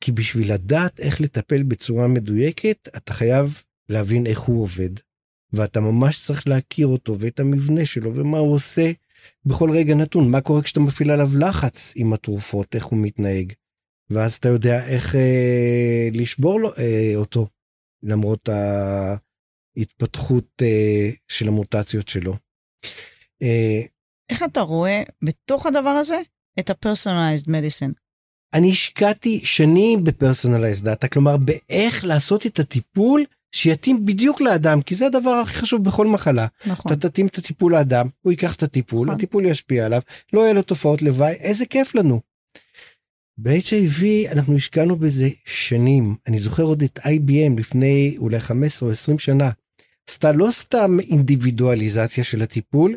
כי 0.00 0.12
בשביל 0.12 0.52
לדעת 0.52 1.00
איך 1.00 1.20
לטפל 1.20 1.62
בצורה 1.62 2.08
מדויקת, 2.08 2.88
אתה 2.96 3.14
חייב 3.14 3.62
להבין 3.88 4.26
איך 4.26 4.40
הוא 4.40 4.62
עובד. 4.62 4.90
ואתה 5.52 5.80
ממש 5.80 6.20
צריך 6.26 6.48
להכיר 6.48 6.86
אותו 6.86 7.18
ואת 7.18 7.40
המבנה 7.40 7.86
שלו 7.86 8.14
ומה 8.14 8.38
הוא 8.38 8.54
עושה 8.54 8.92
בכל 9.44 9.70
רגע 9.70 9.94
נתון, 9.94 10.30
מה 10.30 10.40
קורה 10.40 10.62
כשאתה 10.62 10.80
מפעיל 10.80 11.10
עליו 11.10 11.30
לחץ 11.38 11.92
עם 11.96 12.12
התרופות, 12.12 12.74
איך 12.74 12.84
הוא 12.84 12.98
מתנהג. 12.98 13.52
ואז 14.10 14.34
אתה 14.34 14.48
יודע 14.48 14.86
איך 14.86 15.14
אה, 15.14 16.08
לשבור 16.12 16.60
לו, 16.60 16.70
אה, 16.78 17.12
אותו, 17.16 17.46
למרות 18.02 18.48
ההתפתחות 19.76 20.62
אה, 20.62 21.10
של 21.28 21.48
המוטציות 21.48 22.08
שלו. 22.08 22.36
אה, 23.42 23.80
איך 24.30 24.42
אתה 24.42 24.60
רואה 24.60 25.02
בתוך 25.22 25.66
הדבר 25.66 25.88
הזה 25.88 26.20
את 26.58 26.70
ה-personalized 26.70 27.46
medicine? 27.46 27.92
אני 28.54 28.70
השקעתי 28.70 29.40
שנים 29.40 30.04
ב-personalized 30.04 30.84
data, 30.84 31.08
כלומר 31.08 31.36
באיך 31.36 32.04
לעשות 32.04 32.46
את 32.46 32.58
הטיפול 32.58 33.24
שיתאים 33.54 34.06
בדיוק 34.06 34.40
לאדם, 34.40 34.82
כי 34.82 34.94
זה 34.94 35.06
הדבר 35.06 35.30
הכי 35.30 35.54
חשוב 35.54 35.84
בכל 35.84 36.06
מחלה. 36.06 36.46
נכון. 36.66 36.92
אתה 36.92 37.08
תתאים 37.08 37.26
את 37.26 37.38
הטיפול 37.38 37.72
לאדם, 37.72 38.08
הוא 38.22 38.30
ייקח 38.30 38.54
את 38.54 38.62
הטיפול, 38.62 39.06
נכון. 39.06 39.16
הטיפול 39.16 39.44
ישפיע 39.46 39.86
עליו, 39.86 40.00
לא 40.32 40.40
יהיה 40.40 40.52
לו 40.52 40.62
תופעות 40.62 41.02
לוואי, 41.02 41.32
איזה 41.32 41.66
כיף 41.66 41.94
לנו. 41.94 42.20
ב-HIV 43.38 44.32
אנחנו 44.32 44.56
השקענו 44.56 44.96
בזה 44.96 45.28
שנים. 45.44 46.16
אני 46.26 46.38
זוכר 46.38 46.62
עוד 46.62 46.82
את 46.82 46.98
IBM 46.98 47.58
לפני 47.58 48.14
אולי 48.18 48.40
15 48.40 48.88
או 48.88 48.92
20 48.92 49.18
שנה. 49.18 49.50
עשתה 50.08 50.32
לא 50.32 50.50
סתם 50.50 51.00
אינדיבידואליזציה 51.00 52.24
של 52.24 52.42
הטיפול, 52.42 52.96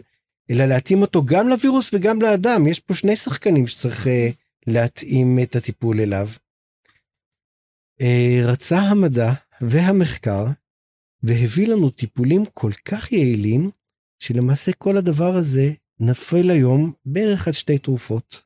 אלא 0.50 0.66
להתאים 0.66 1.02
אותו 1.02 1.26
גם 1.26 1.48
לווירוס 1.48 1.94
וגם 1.94 2.22
לאדם. 2.22 2.68
יש 2.68 2.80
פה 2.80 2.94
שני 2.94 3.16
שחקנים 3.16 3.68
שצריך 3.68 4.06
uh, 4.06 4.10
להתאים 4.68 5.40
את 5.44 5.56
הטיפול 5.56 6.00
אליו. 6.00 6.30
Uh, 8.02 8.06
רצה 8.44 8.78
המדע 8.80 9.34
והמחקר 9.62 10.46
והביא 11.24 11.68
לנו 11.68 11.90
טיפולים 11.90 12.46
כל 12.54 12.72
כך 12.86 13.12
יעילים, 13.12 13.72
שלמעשה 14.20 14.74
כל 14.74 14.98
הדבר 14.98 15.36
הזה 15.36 15.72
נפל 16.00 16.50
היום 16.50 16.94
בערך 17.06 17.48
עד 17.48 17.54
שתי 17.54 17.78
תרופות. 17.78 18.44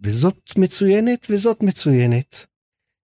וזאת 0.00 0.50
מצוינת 0.58 1.26
וזאת 1.30 1.62
מצוינת. 1.62 2.46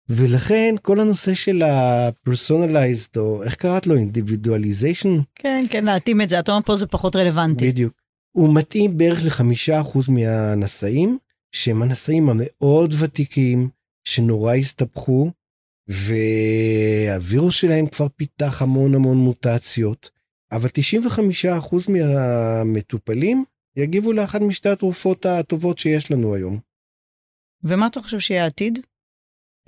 ולכן 0.09 0.75
כל 0.81 1.00
הנושא 1.00 1.33
של 1.33 1.62
ה-personalized, 1.62 3.17
או 3.17 3.43
איך 3.43 3.55
קראת 3.55 3.88
לו? 3.88 3.95
individualization? 3.95 5.24
כן, 5.35 5.65
כן, 5.69 5.85
להתאים 5.85 6.21
את 6.21 6.29
זה. 6.29 6.39
אתה 6.39 6.51
אומר 6.51 6.62
פה 6.65 6.75
זה 6.75 6.88
פחות 6.88 7.15
רלוונטי. 7.15 7.71
בדיוק. 7.71 7.93
הוא 8.31 8.55
מתאים 8.55 8.97
בערך 8.97 9.25
לחמישה 9.25 9.81
אחוז 9.81 10.09
מהנשאים, 10.09 11.17
שהם 11.51 11.81
הנשאים 11.81 12.29
המאוד 12.29 12.93
ותיקים, 13.00 13.69
שנורא 14.07 14.55
הסתבכו, 14.55 15.31
והווירוס 15.88 17.55
שלהם 17.55 17.88
כבר 17.88 18.07
פיתח 18.15 18.62
המון 18.62 18.95
המון 18.95 19.17
מוטציות, 19.17 20.09
אבל 20.51 20.69
95% 20.69 21.91
מהמטופלים 21.91 23.43
יגיבו 23.77 24.13
לאחת 24.13 24.41
משתי 24.41 24.69
התרופות 24.69 25.25
הטובות 25.25 25.77
שיש 25.77 26.12
לנו 26.12 26.35
היום. 26.35 26.59
ומה 27.63 27.88
אתה 27.88 28.01
חושב 28.01 28.19
שיהיה 28.19 28.43
העתיד? 28.43 28.79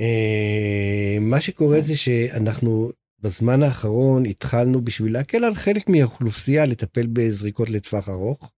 אה, 0.02 1.18
מה 1.22 1.42
שקורה 1.42 1.80
זה 1.80 1.96
שאנחנו 1.96 2.92
בזמן 3.20 3.64
האחרון 3.64 4.26
התחלנו 4.26 4.82
בשביל 4.82 5.14
להקל 5.14 5.44
על 5.44 5.56
חלק 5.56 5.90
מהאוכלוסייה 5.90 6.66
לטפל 6.66 7.08
בזריקות 7.08 7.70
לטווח 7.70 8.10
ארוך. 8.10 8.52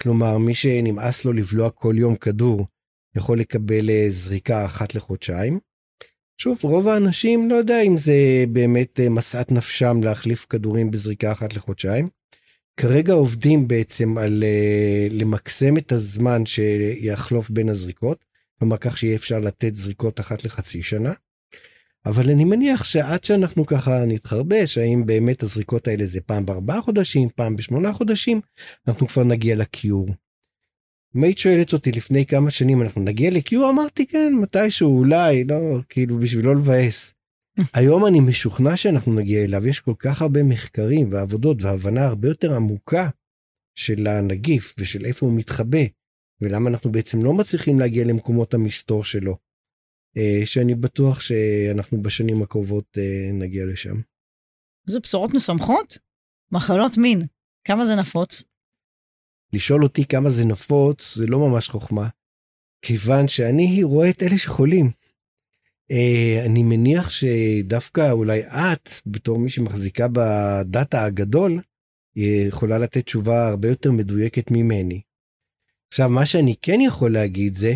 כלומר, 0.00 0.38
מי 0.38 0.54
שנמאס 0.54 1.24
לו 1.24 1.32
לבלוע 1.32 1.70
כל 1.70 1.94
יום 1.98 2.16
כדור, 2.16 2.66
יכול 3.16 3.38
לקבל 3.38 3.90
אה, 3.90 4.06
זריקה 4.08 4.64
אחת 4.64 4.94
לחודשיים. 4.94 5.58
שוב, 6.38 6.58
רוב 6.62 6.88
האנשים 6.88 7.50
לא 7.50 7.54
יודע 7.54 7.80
אם 7.80 7.96
זה 7.96 8.44
באמת 8.52 9.00
אה, 9.00 9.08
משאת 9.08 9.52
נפשם 9.52 10.00
להחליף 10.02 10.46
כדורים 10.50 10.90
בזריקה 10.90 11.32
אחת 11.32 11.56
לחודשיים. 11.56 12.08
כרגע 12.76 13.12
עובדים 13.12 13.68
בעצם 13.68 14.18
על 14.18 14.44
למקסם 15.10 15.78
את 15.78 15.92
הזמן 15.92 16.46
שיחלוף 16.46 17.50
בין 17.50 17.68
הזריקות. 17.68 18.24
כלומר 18.58 18.76
כך 18.76 18.98
שיהיה 18.98 19.16
אפשר 19.16 19.38
לתת 19.38 19.74
זריקות 19.74 20.20
אחת 20.20 20.44
לחצי 20.44 20.82
שנה. 20.82 21.12
אבל 22.06 22.30
אני 22.30 22.44
מניח 22.44 22.84
שעד 22.84 23.24
שאנחנו 23.24 23.66
ככה 23.66 24.04
נתחרבש, 24.06 24.78
האם 24.78 25.06
באמת 25.06 25.42
הזריקות 25.42 25.88
האלה 25.88 26.06
זה 26.06 26.20
פעם 26.20 26.46
בארבעה 26.46 26.80
חודשים, 26.80 27.28
פעם 27.36 27.56
בשמונה 27.56 27.92
חודשים, 27.92 28.40
אנחנו 28.88 29.08
כבר 29.08 29.24
נגיע 29.24 29.56
לקיור. 29.56 30.08
אם 31.16 31.24
היית 31.24 31.38
שואלת 31.38 31.72
אותי 31.72 31.92
לפני 31.92 32.26
כמה 32.26 32.50
שנים 32.50 32.82
אנחנו 32.82 33.00
נגיע 33.02 33.30
לקיור, 33.30 33.70
אמרתי 33.70 34.06
כן, 34.06 34.32
מתישהו, 34.42 34.98
אולי, 34.98 35.44
לא, 35.44 35.78
כאילו 35.88 36.18
בשביל 36.18 36.46
לא 36.46 36.56
לבאס. 36.56 37.14
היום 37.74 38.06
אני 38.06 38.20
משוכנע 38.20 38.76
שאנחנו 38.76 39.14
נגיע 39.14 39.44
אליו, 39.44 39.68
יש 39.68 39.80
כל 39.80 39.94
כך 39.98 40.22
הרבה 40.22 40.42
מחקרים 40.42 41.08
ועבודות 41.10 41.62
והבנה 41.62 42.06
הרבה 42.06 42.28
יותר 42.28 42.56
עמוקה 42.56 43.08
של 43.78 44.06
הנגיף 44.06 44.74
ושל 44.78 45.04
איפה 45.04 45.26
הוא 45.26 45.38
מתחבא 45.38 45.78
ולמה 46.40 46.70
אנחנו 46.70 46.92
בעצם 46.92 47.24
לא 47.24 47.32
מצליחים 47.32 47.78
להגיע 47.78 48.04
למקומות 48.04 48.54
המסתור 48.54 49.04
שלו, 49.04 49.36
אה, 50.16 50.40
שאני 50.44 50.74
בטוח 50.74 51.20
שאנחנו 51.20 52.02
בשנים 52.02 52.42
הקרובות 52.42 52.98
אה, 52.98 53.30
נגיע 53.32 53.66
לשם. 53.66 53.94
איזה 54.86 55.00
בשורות 55.00 55.34
משמחות? 55.34 55.98
מחלות 56.52 56.98
מין, 56.98 57.22
כמה 57.64 57.84
זה 57.84 57.94
נפוץ? 57.94 58.44
לשאול 59.52 59.82
אותי 59.82 60.04
כמה 60.04 60.30
זה 60.30 60.44
נפוץ 60.44 61.14
זה 61.14 61.26
לא 61.26 61.38
ממש 61.38 61.68
חוכמה, 61.68 62.08
כיוון 62.82 63.28
שאני 63.28 63.82
רואה 63.82 64.10
את 64.10 64.22
אלה 64.22 64.38
שחולים. 64.38 64.90
Uh, 65.92 66.46
אני 66.46 66.62
מניח 66.62 67.10
שדווקא 67.10 68.10
אולי 68.10 68.42
את, 68.42 68.88
בתור 69.06 69.38
מי 69.38 69.50
שמחזיקה 69.50 70.06
בדאטה 70.12 71.04
הגדול, 71.04 71.60
יכולה 72.16 72.78
לתת 72.78 73.04
תשובה 73.04 73.48
הרבה 73.48 73.68
יותר 73.68 73.92
מדויקת 73.92 74.50
ממני. 74.50 75.00
עכשיו, 75.88 76.10
מה 76.10 76.26
שאני 76.26 76.54
כן 76.62 76.80
יכול 76.80 77.12
להגיד 77.12 77.54
זה 77.54 77.74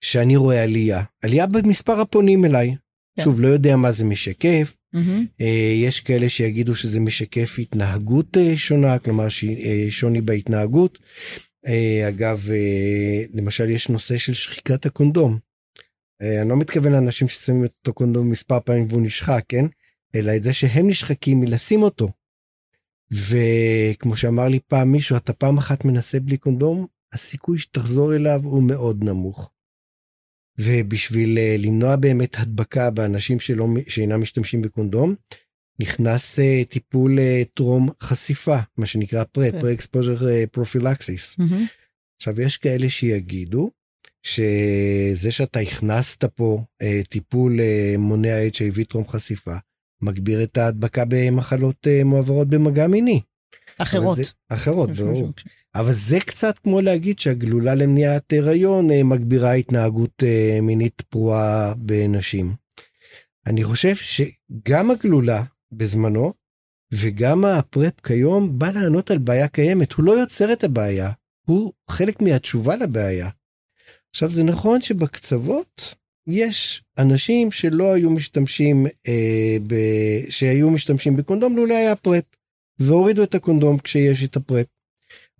שאני 0.00 0.36
רואה 0.36 0.62
עלייה, 0.62 1.02
עלייה 1.22 1.46
במספר 1.46 2.00
הפונים 2.00 2.44
אליי. 2.44 2.74
כן. 3.16 3.24
שוב, 3.24 3.40
לא 3.40 3.48
יודע 3.48 3.76
מה 3.76 3.92
זה 3.92 4.04
משקף. 4.04 4.76
Mm-hmm. 4.96 5.42
יש 5.74 6.00
כאלה 6.00 6.28
שיגידו 6.28 6.74
שזה 6.74 7.00
משקף 7.00 7.56
התנהגות 7.58 8.36
אה, 8.36 8.56
שונה, 8.56 8.98
כלומר 8.98 9.26
אה, 9.48 9.86
שוני 9.88 10.20
בהתנהגות. 10.20 10.98
אגב, 12.08 12.48
למשל 13.34 13.70
יש 13.70 13.88
נושא 13.88 14.16
של 14.16 14.34
שחיקת 14.34 14.86
הקונדום. 14.86 15.38
אני 16.20 16.48
לא 16.48 16.56
מתכוון 16.56 16.92
לאנשים 16.92 17.28
ששמים 17.28 17.64
את 17.64 17.72
אותו 17.78 17.92
קונדום 17.92 18.30
מספר 18.30 18.60
פעמים 18.60 18.86
והוא 18.90 19.02
נשחק, 19.02 19.44
כן? 19.48 19.64
אלא 20.14 20.36
את 20.36 20.42
זה 20.42 20.52
שהם 20.52 20.88
נשחקים 20.88 21.40
מלשים 21.40 21.82
אותו. 21.82 22.08
וכמו 23.10 24.16
שאמר 24.16 24.48
לי 24.48 24.58
פעם 24.66 24.92
מישהו, 24.92 25.16
אתה 25.16 25.32
פעם 25.32 25.58
אחת 25.58 25.84
מנסה 25.84 26.20
בלי 26.20 26.36
קונדום, 26.36 26.86
הסיכוי 27.12 27.58
שתחזור 27.58 28.16
אליו 28.16 28.40
הוא 28.44 28.62
מאוד 28.62 29.04
נמוך. 29.04 29.52
ובשביל 30.60 31.38
אה, 31.38 31.56
למנוע 31.58 31.96
באמת 31.96 32.36
הדבקה 32.38 32.90
באנשים 32.90 33.40
שלא, 33.40 33.66
שאינם 33.88 34.20
משתמשים 34.20 34.62
בקונדום, 34.62 35.14
נכנס 35.80 36.38
אה, 36.38 36.68
טיפול 36.68 37.18
אה, 37.18 37.54
טרום 37.54 37.90
חשיפה, 38.02 38.56
מה 38.76 38.86
שנקרא 38.86 39.24
pre, 39.24 39.48
pre 39.60 39.72
exposure 39.72 40.46
prophylaxis. 40.52 41.36
עכשיו, 42.16 42.40
יש 42.40 42.56
כאלה 42.56 42.90
שיגידו 42.90 43.70
שזה 44.22 45.30
שאתה 45.30 45.60
הכנסת 45.60 46.24
פה 46.24 46.64
טיפול 47.08 47.60
מונע 47.98 48.48
HIV 48.48 48.84
טרום 48.88 49.08
חשיפה, 49.08 49.56
מגביר 50.02 50.42
את 50.42 50.56
ההדבקה 50.56 51.04
במחלות 51.08 51.86
מועברות 52.04 52.48
במגע 52.48 52.86
מיני. 52.86 53.20
אחרות. 53.78 54.16
זה, 54.16 54.22
אחרות, 54.48 54.90
ברור. 54.90 55.32
אבל 55.74 55.92
זה 55.92 56.20
קצת 56.20 56.58
כמו 56.58 56.80
להגיד 56.80 57.18
שהגלולה 57.18 57.74
למניעת 57.74 58.32
הריון 58.32 58.90
אה, 58.90 59.02
מגבירה 59.02 59.52
התנהגות 59.52 60.22
אה, 60.22 60.58
מינית 60.62 61.00
פרועה 61.00 61.74
בנשים. 61.76 62.54
אני 63.46 63.64
חושב 63.64 63.94
שגם 63.96 64.90
הגלולה 64.90 65.42
בזמנו 65.72 66.32
וגם 66.94 67.44
הפרפ 67.44 68.00
כיום 68.00 68.58
בא 68.58 68.70
לענות 68.70 69.10
על 69.10 69.18
בעיה 69.18 69.48
קיימת. 69.48 69.92
הוא 69.92 70.04
לא 70.04 70.12
יוצר 70.12 70.52
את 70.52 70.64
הבעיה, 70.64 71.10
הוא 71.46 71.72
חלק 71.90 72.22
מהתשובה 72.22 72.76
לבעיה. 72.76 73.28
עכשיו 74.10 74.30
זה 74.30 74.44
נכון 74.44 74.80
שבקצוות 74.80 75.94
יש 76.26 76.82
אנשים 76.98 77.50
שלא 77.50 77.92
היו 77.92 78.10
משתמשים, 78.10 78.86
אה, 79.08 79.56
ב... 79.66 79.74
שהיו 80.28 80.70
משתמשים 80.70 81.16
בקונדום 81.16 81.56
לולא 81.56 81.74
היה 81.74 81.96
פרפ, 81.96 82.24
והורידו 82.78 83.22
את 83.22 83.34
הקונדום 83.34 83.78
כשיש 83.78 84.24
את 84.24 84.36
הפרפ. 84.36 84.66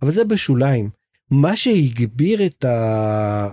אבל 0.01 0.11
זה 0.11 0.25
בשוליים. 0.25 0.89
מה 1.31 1.55
שהגביר 1.55 2.45
את, 2.45 2.65
ה... 2.65 3.49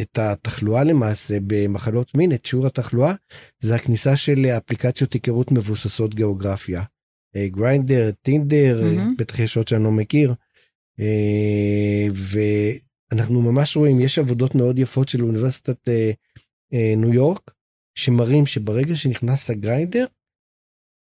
את 0.00 0.18
התחלואה 0.18 0.84
למעשה 0.84 1.38
במחלות 1.46 2.14
מין, 2.14 2.32
את 2.32 2.44
שיעור 2.44 2.66
התחלואה, 2.66 3.14
זה 3.62 3.74
הכניסה 3.74 4.16
של 4.16 4.46
אפליקציות 4.46 5.12
היכרות 5.12 5.52
מבוססות 5.52 6.14
גיאוגרפיה. 6.14 6.82
גריינדר, 7.46 8.10
טינדר, 8.22 8.82
mm-hmm. 8.82 9.14
בטח 9.18 9.38
יש 9.38 9.56
עוד 9.56 9.68
שאני 9.68 9.84
לא 9.84 9.90
מכיר. 9.90 10.34
אה, 11.00 12.06
ואנחנו 13.12 13.42
ממש 13.42 13.76
רואים, 13.76 14.00
יש 14.00 14.18
עבודות 14.18 14.54
מאוד 14.54 14.78
יפות 14.78 15.08
של 15.08 15.24
אוניברסיטת 15.24 15.88
אה, 15.88 16.10
אה, 16.72 16.94
ניו 16.96 17.14
יורק, 17.14 17.50
שמראים 17.94 18.46
שברגע 18.46 18.94
שנכנס 18.94 19.50
הגריינדר, 19.50 20.06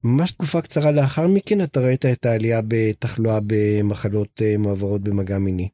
ממש 0.03 0.31
תקופה 0.31 0.61
קצרה 0.61 0.91
לאחר 0.91 1.27
מכן 1.27 1.63
אתה 1.63 1.79
ראית 1.79 2.05
את 2.05 2.25
העלייה 2.25 2.61
בתחלואה 2.67 3.39
במחלות 3.47 4.41
מועברות 4.59 5.01
במגע 5.01 5.37
מיני. 5.37 5.69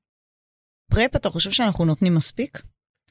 פרפ, 0.91 1.15
אתה 1.15 1.29
חושב 1.29 1.51
שאנחנו 1.51 1.85
נותנים 1.85 2.15
מספיק? 2.15 2.61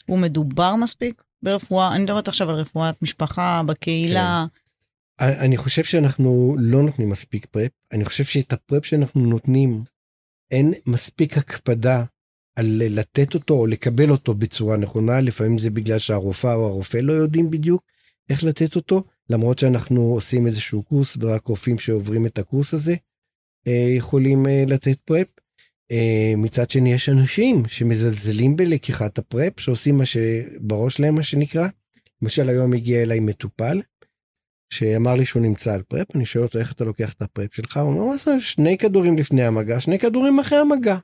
הוא 0.06 0.18
מדובר 0.18 0.74
מספיק 0.76 1.22
ברפואה? 1.42 1.94
אני 1.94 2.04
מדברת 2.04 2.28
עכשיו 2.28 2.50
על 2.50 2.56
רפואת 2.56 3.02
משפחה, 3.02 3.62
בקהילה. 3.66 4.46
כן. 4.54 4.60
אני 5.20 5.56
חושב 5.56 5.84
שאנחנו 5.84 6.56
לא 6.58 6.82
נותנים 6.82 7.10
מספיק 7.10 7.46
פרפ. 7.46 7.70
אני 7.92 8.04
חושב 8.04 8.24
שאת 8.24 8.52
הפרפ 8.52 8.84
שאנחנו 8.84 9.20
נותנים, 9.20 9.82
אין 10.50 10.72
מספיק 10.86 11.38
הקפדה 11.38 12.04
על 12.56 12.82
לתת 12.88 13.34
אותו 13.34 13.54
או 13.54 13.66
לקבל 13.66 14.10
אותו 14.10 14.34
בצורה 14.34 14.76
נכונה. 14.76 15.20
לפעמים 15.20 15.58
זה 15.58 15.70
בגלל 15.70 15.98
שהרופאה 15.98 16.54
או 16.54 16.66
הרופא 16.66 16.96
לא 16.96 17.12
יודעים 17.12 17.50
בדיוק 17.50 17.82
איך 18.30 18.44
לתת 18.44 18.76
אותו, 18.76 19.04
למרות 19.30 19.58
שאנחנו 19.58 20.02
עושים 20.02 20.46
איזשהו 20.46 20.82
קורס 20.82 21.16
ורק 21.20 21.46
רופאים 21.46 21.78
שעוברים 21.78 22.26
את 22.26 22.38
הקורס 22.38 22.74
הזה 22.74 22.96
אה, 23.66 23.94
יכולים 23.96 24.46
אה, 24.46 24.64
לתת 24.68 24.98
פרפ. 25.04 25.26
אה, 25.90 26.32
מצד 26.36 26.70
שני 26.70 26.92
יש 26.92 27.08
אנשים 27.08 27.62
שמזלזלים 27.68 28.56
בלקיחת 28.56 29.18
הפרפ 29.18 29.60
שעושים 29.60 29.98
מה 29.98 30.06
שבראש 30.06 31.00
להם 31.00 31.14
מה 31.14 31.22
שנקרא. 31.22 31.68
למשל 32.22 32.48
היום 32.48 32.72
הגיע 32.72 33.02
אליי 33.02 33.20
מטופל 33.20 33.80
שאמר 34.72 35.14
לי 35.14 35.24
שהוא 35.24 35.42
נמצא 35.42 35.74
על 35.74 35.82
פרפ 35.82 36.06
אני 36.16 36.26
שואל 36.26 36.44
אותו 36.44 36.58
איך 36.58 36.72
אתה 36.72 36.84
לוקח 36.84 37.12
את 37.12 37.22
הפרפ 37.22 37.54
שלך 37.54 37.76
הוא 37.76 37.92
אומר 37.92 38.04
מה 38.04 38.16
זה 38.16 38.40
שני 38.40 38.78
כדורים 38.78 39.16
לפני 39.16 39.44
המגע 39.44 39.80
שני 39.80 39.98
כדורים 39.98 40.40
אחרי 40.40 40.58
המגע. 40.58 40.96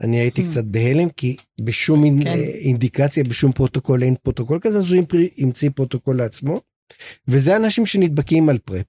אני 0.00 0.16
הייתי 0.16 0.42
hmm. 0.42 0.44
קצת 0.44 0.64
בהלם 0.64 1.08
כי 1.08 1.36
בשום 1.60 2.24
כן. 2.24 2.26
אינדיקציה 2.64 3.24
בשום 3.24 3.52
פרוטוקול 3.52 4.02
אין 4.02 4.14
פרוטוקול 4.22 4.58
כזה 4.62 4.78
אז 4.78 4.92
הוא 4.92 5.02
המציא 5.38 5.70
פרוטוקול 5.74 6.16
לעצמו. 6.16 6.60
וזה 7.28 7.56
אנשים 7.56 7.86
שנדבקים 7.86 8.48
על 8.48 8.58
PrEP. 8.58 8.86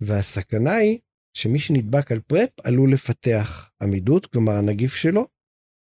והסכנה 0.00 0.74
היא 0.74 0.98
שמי 1.36 1.58
שנדבק 1.58 2.12
על 2.12 2.20
PrEP 2.20 2.50
עלול 2.64 2.92
לפתח 2.92 3.70
עמידות, 3.82 4.26
כלומר 4.26 4.52
הנגיף 4.52 4.94
שלו. 4.94 5.26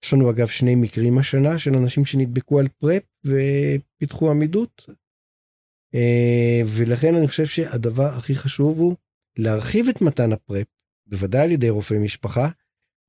יש 0.05 0.13
לנו 0.13 0.29
אגב 0.29 0.47
שני 0.47 0.75
מקרים 0.75 1.17
השנה 1.17 1.59
של 1.59 1.75
אנשים 1.75 2.05
שנדבקו 2.05 2.59
על 2.59 2.67
PrEP 2.67 3.03
ופיתחו 3.25 4.29
עמידות. 4.29 4.85
אה, 5.95 6.61
ולכן 6.65 7.15
אני 7.15 7.27
חושב 7.27 7.45
שהדבר 7.45 8.07
הכי 8.07 8.35
חשוב 8.35 8.79
הוא 8.79 8.95
להרחיב 9.37 9.87
את 9.87 10.01
מתן 10.01 10.33
ה 10.33 10.39
PrEP, 10.39 10.67
בוודאי 11.07 11.41
על 11.41 11.51
ידי 11.51 11.69
רופאי 11.69 11.97
משפחה, 11.97 12.49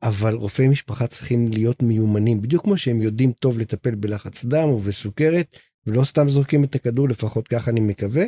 אבל 0.02 0.34
רופאי 0.34 0.68
משפחה 0.68 1.06
צריכים 1.06 1.48
להיות 1.52 1.82
מיומנים, 1.82 2.42
בדיוק 2.42 2.64
כמו 2.64 2.76
שהם 2.76 3.02
יודעים 3.02 3.32
טוב 3.32 3.58
לטפל 3.58 3.94
בלחץ 3.94 4.44
דם 4.44 4.68
ובסוכרת, 4.68 5.58
ולא 5.86 6.04
סתם 6.04 6.28
זורקים 6.28 6.64
את 6.64 6.74
הכדור, 6.74 7.08
לפחות 7.08 7.48
ככה 7.48 7.70
אני 7.70 7.80
מקווה. 7.80 8.24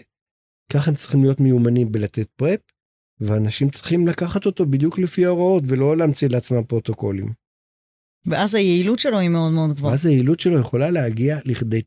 ככה 0.72 0.90
הם 0.90 0.96
צריכים 0.96 1.22
להיות 1.22 1.40
מיומנים 1.40 1.92
בלתת 1.92 2.28
פרפ, 2.36 2.60
ואנשים 3.20 3.70
צריכים 3.70 4.06
לקחת 4.06 4.46
אותו 4.46 4.66
בדיוק 4.66 4.98
לפי 4.98 5.26
ההוראות 5.26 5.64
ולא 5.66 5.96
להמציא 5.96 6.28
לעצמם 6.28 6.64
פרוטוקולים. 6.64 7.32
ואז 8.26 8.54
היעילות 8.54 8.98
שלו 8.98 9.18
היא 9.18 9.28
מאוד 9.28 9.52
מאוד 9.52 9.72
גבוהה. 9.72 9.90
ואז 9.90 10.06
היעילות 10.06 10.40
שלו 10.40 10.58
יכולה 10.58 10.90
להגיע 10.90 11.38
לכדי 11.44 11.82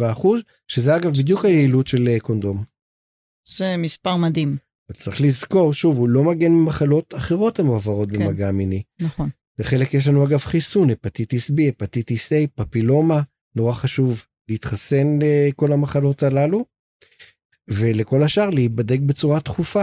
96-97 0.00 0.12
אחוז, 0.12 0.40
שזה 0.66 0.96
אגב 0.96 1.12
בדיוק 1.12 1.44
היעילות 1.44 1.86
של 1.86 2.08
אה, 2.08 2.20
קונדום. 2.20 2.64
זה 3.48 3.76
מספר 3.76 4.16
מדהים. 4.16 4.56
צריך 4.92 5.20
לזכור, 5.20 5.74
שוב, 5.74 5.98
הוא 5.98 6.08
לא 6.08 6.24
מגן 6.24 6.52
ממחלות 6.52 7.14
אחרות 7.14 7.58
המועברות 7.58 8.10
כן. 8.10 8.18
במגע 8.18 8.50
מיני. 8.50 8.82
נכון. 9.00 9.28
לחלק 9.58 9.94
יש 9.94 10.08
לנו 10.08 10.26
אגב 10.26 10.38
חיסון, 10.38 10.90
הפטיטיס 10.90 11.50
B, 11.50 11.54
הפטיטיס 11.68 12.32
A, 12.32 12.36
פפילומה, 12.54 13.22
נורא 13.58 13.72
חשוב 13.72 14.24
להתחסן 14.48 15.06
לכל 15.22 15.72
המחלות 15.72 16.22
הללו. 16.22 16.64
ולכל 17.68 18.22
השאר 18.22 18.50
להיבדק 18.50 19.00
בצורה 19.06 19.40
תכופה. 19.40 19.82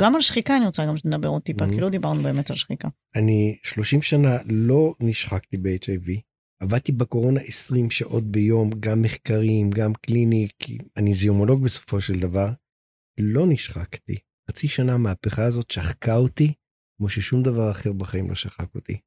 גם 0.00 0.14
על 0.14 0.20
שחיקה 0.20 0.56
אני 0.56 0.66
רוצה 0.66 0.86
גם 0.86 0.96
שנדבר 0.96 1.28
עוד 1.28 1.42
טיפה, 1.42 1.64
mm-hmm. 1.64 1.70
כי 1.74 1.80
לא 1.80 1.88
דיברנו 1.88 2.22
באמת 2.22 2.50
על 2.50 2.56
שחיקה. 2.56 2.88
אני 3.16 3.58
30 3.62 4.02
שנה 4.02 4.36
לא 4.46 4.94
נשחקתי 5.00 5.56
ב-HIV, 5.56 6.20
עבדתי 6.62 6.92
בקורונה 6.92 7.40
20 7.40 7.90
שעות 7.90 8.24
ביום, 8.24 8.70
גם 8.80 9.02
מחקרים, 9.02 9.70
גם 9.70 9.92
קליני, 9.94 10.48
כי 10.58 10.78
אני 10.96 11.14
זיומולוג 11.14 11.64
בסופו 11.64 12.00
של 12.00 12.20
דבר, 12.20 12.48
לא 13.20 13.46
נשחקתי. 13.48 14.16
חצי 14.50 14.68
שנה 14.68 14.92
המהפכה 14.92 15.44
הזאת 15.44 15.70
שחקה 15.70 16.16
אותי, 16.16 16.52
כמו 16.98 17.08
ששום 17.08 17.42
דבר 17.42 17.70
אחר 17.70 17.92
בחיים 17.92 18.28
לא 18.28 18.34
שחק 18.34 18.74
אותי. 18.74 19.00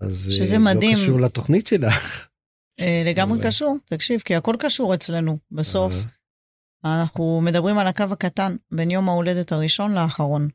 אז 0.00 0.30
אה, 0.30 0.36
שזה 0.36 0.58
מדהים. 0.58 0.96
לא 0.96 1.02
קשור 1.02 1.20
לתוכנית 1.20 1.66
שלך. 1.66 2.28
אה, 2.80 3.02
לגמרי 3.04 3.38
קשור, 3.42 3.76
תקשיב, 3.84 4.20
כי 4.20 4.36
הכל 4.36 4.56
קשור 4.58 4.94
אצלנו. 4.94 5.38
בסוף, 5.50 5.94
אנחנו 6.84 7.40
מדברים 7.40 7.78
על 7.78 7.86
הקו 7.86 8.04
הקטן 8.10 8.56
בין 8.70 8.90
יום 8.90 9.08
ההולדת 9.08 9.52
הראשון 9.52 9.94
לאחרון. 9.94 10.48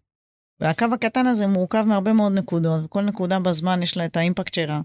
והקו 0.60 0.86
הקטן 0.94 1.28
הזה 1.28 1.48
מורכב 1.48 1.84
מהרבה 1.88 2.14
מאוד 2.14 2.32
נקודות, 2.32 2.82
וכל 2.86 3.02
נקודה 3.02 3.40
בזמן 3.40 3.84
יש 3.84 3.98
לה 3.98 4.06
את 4.06 4.18
האימפקט 4.18 4.54
שלה. 4.54 4.82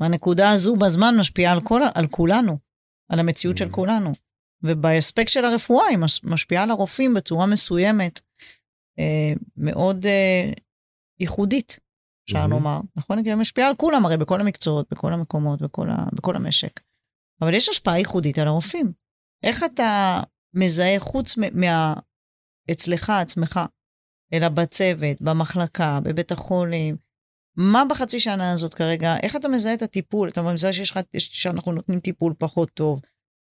והנקודה 0.00 0.50
הזו 0.50 0.76
בזמן 0.76 1.14
משפיעה 1.18 1.52
על, 1.52 1.60
כל, 1.60 1.82
על 1.94 2.06
כולנו, 2.06 2.58
על 3.08 3.18
המציאות 3.18 3.56
של. 3.56 3.70
כולנו. 3.70 4.12
ובאספקט 4.62 5.32
של 5.32 5.44
הרפואה 5.44 5.86
היא 5.86 5.98
משפיעה 6.24 6.62
על 6.62 6.70
הרופאים 6.70 7.14
בצורה 7.14 7.46
מסוימת, 7.46 8.20
אה, 8.98 9.32
מאוד 9.56 10.06
אה, 10.06 10.52
ייחודית, 11.20 11.78
אפשר 12.32 12.44
mm-hmm. 12.44 12.50
לומר. 12.50 12.80
נכון? 12.96 13.22
כי 13.22 13.28
היא 13.28 13.36
משפיעה 13.36 13.68
על 13.68 13.76
כולם, 13.76 14.06
הרי 14.06 14.16
בכל 14.16 14.40
המקצועות, 14.40 14.86
בכל 14.90 15.12
המקומות, 15.12 15.62
בכל, 15.62 15.90
ה, 15.90 15.96
בכל 16.12 16.36
המשק. 16.36 16.80
אבל 17.40 17.54
יש 17.54 17.68
השפעה 17.68 17.98
ייחודית 17.98 18.38
על 18.38 18.48
הרופאים. 18.48 18.92
איך 19.42 19.64
אתה 19.64 20.20
מזהה 20.54 21.00
חוץ 21.00 21.36
מה... 21.36 21.94
אצלך 22.70 23.10
עצמך, 23.10 23.60
אלא 24.32 24.48
בצוות, 24.48 25.20
במחלקה, 25.20 26.00
בבית 26.02 26.32
החולים. 26.32 26.96
מה 27.56 27.82
בחצי 27.90 28.20
שנה 28.20 28.52
הזאת 28.52 28.74
כרגע, 28.74 29.16
איך 29.22 29.36
אתה 29.36 29.48
מזהה 29.48 29.74
את 29.74 29.82
הטיפול? 29.82 30.28
אתה 30.28 30.42
מזהה 30.42 30.72
שיש 30.72 30.90
לך, 30.90 31.00
שאנחנו 31.18 31.72
נותנים 31.72 32.00
טיפול 32.00 32.34
פחות 32.38 32.70
טוב, 32.74 33.00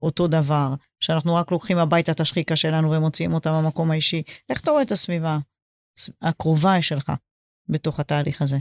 אותו 0.02 0.28
דבר, 0.28 0.74
שאנחנו 1.00 1.36
רק 1.36 1.52
לוקחים 1.52 1.78
הביתה 1.78 2.12
את 2.12 2.20
השחיקה 2.20 2.56
שלנו 2.56 2.92
ומוציאים 2.92 3.34
אותה 3.34 3.52
במקום 3.52 3.92
האישי. 3.92 4.24
איך 4.50 4.62
אתה 4.62 4.72
רואה 4.72 4.82
את 4.82 4.92
הסביבה 4.92 5.38
הקרובה 6.22 6.82
שלך 6.82 7.12
בתוך 7.70 8.00
התהליך 8.00 8.42
הזה? 8.42 8.58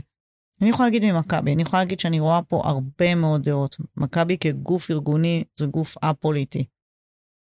אני 0.61 0.69
יכולה 0.69 0.89
להגיד 0.89 1.11
ממכבי, 1.11 1.53
אני 1.53 1.61
יכולה 1.61 1.83
להגיד 1.83 1.99
שאני 1.99 2.19
רואה 2.19 2.41
פה 2.41 2.61
הרבה 2.65 3.15
מאוד 3.15 3.43
דעות. 3.43 3.75
מכבי 3.97 4.37
כגוף 4.37 4.91
ארגוני 4.91 5.43
זה 5.59 5.65
גוף 5.65 5.97
א-פוליטי. 6.03 6.65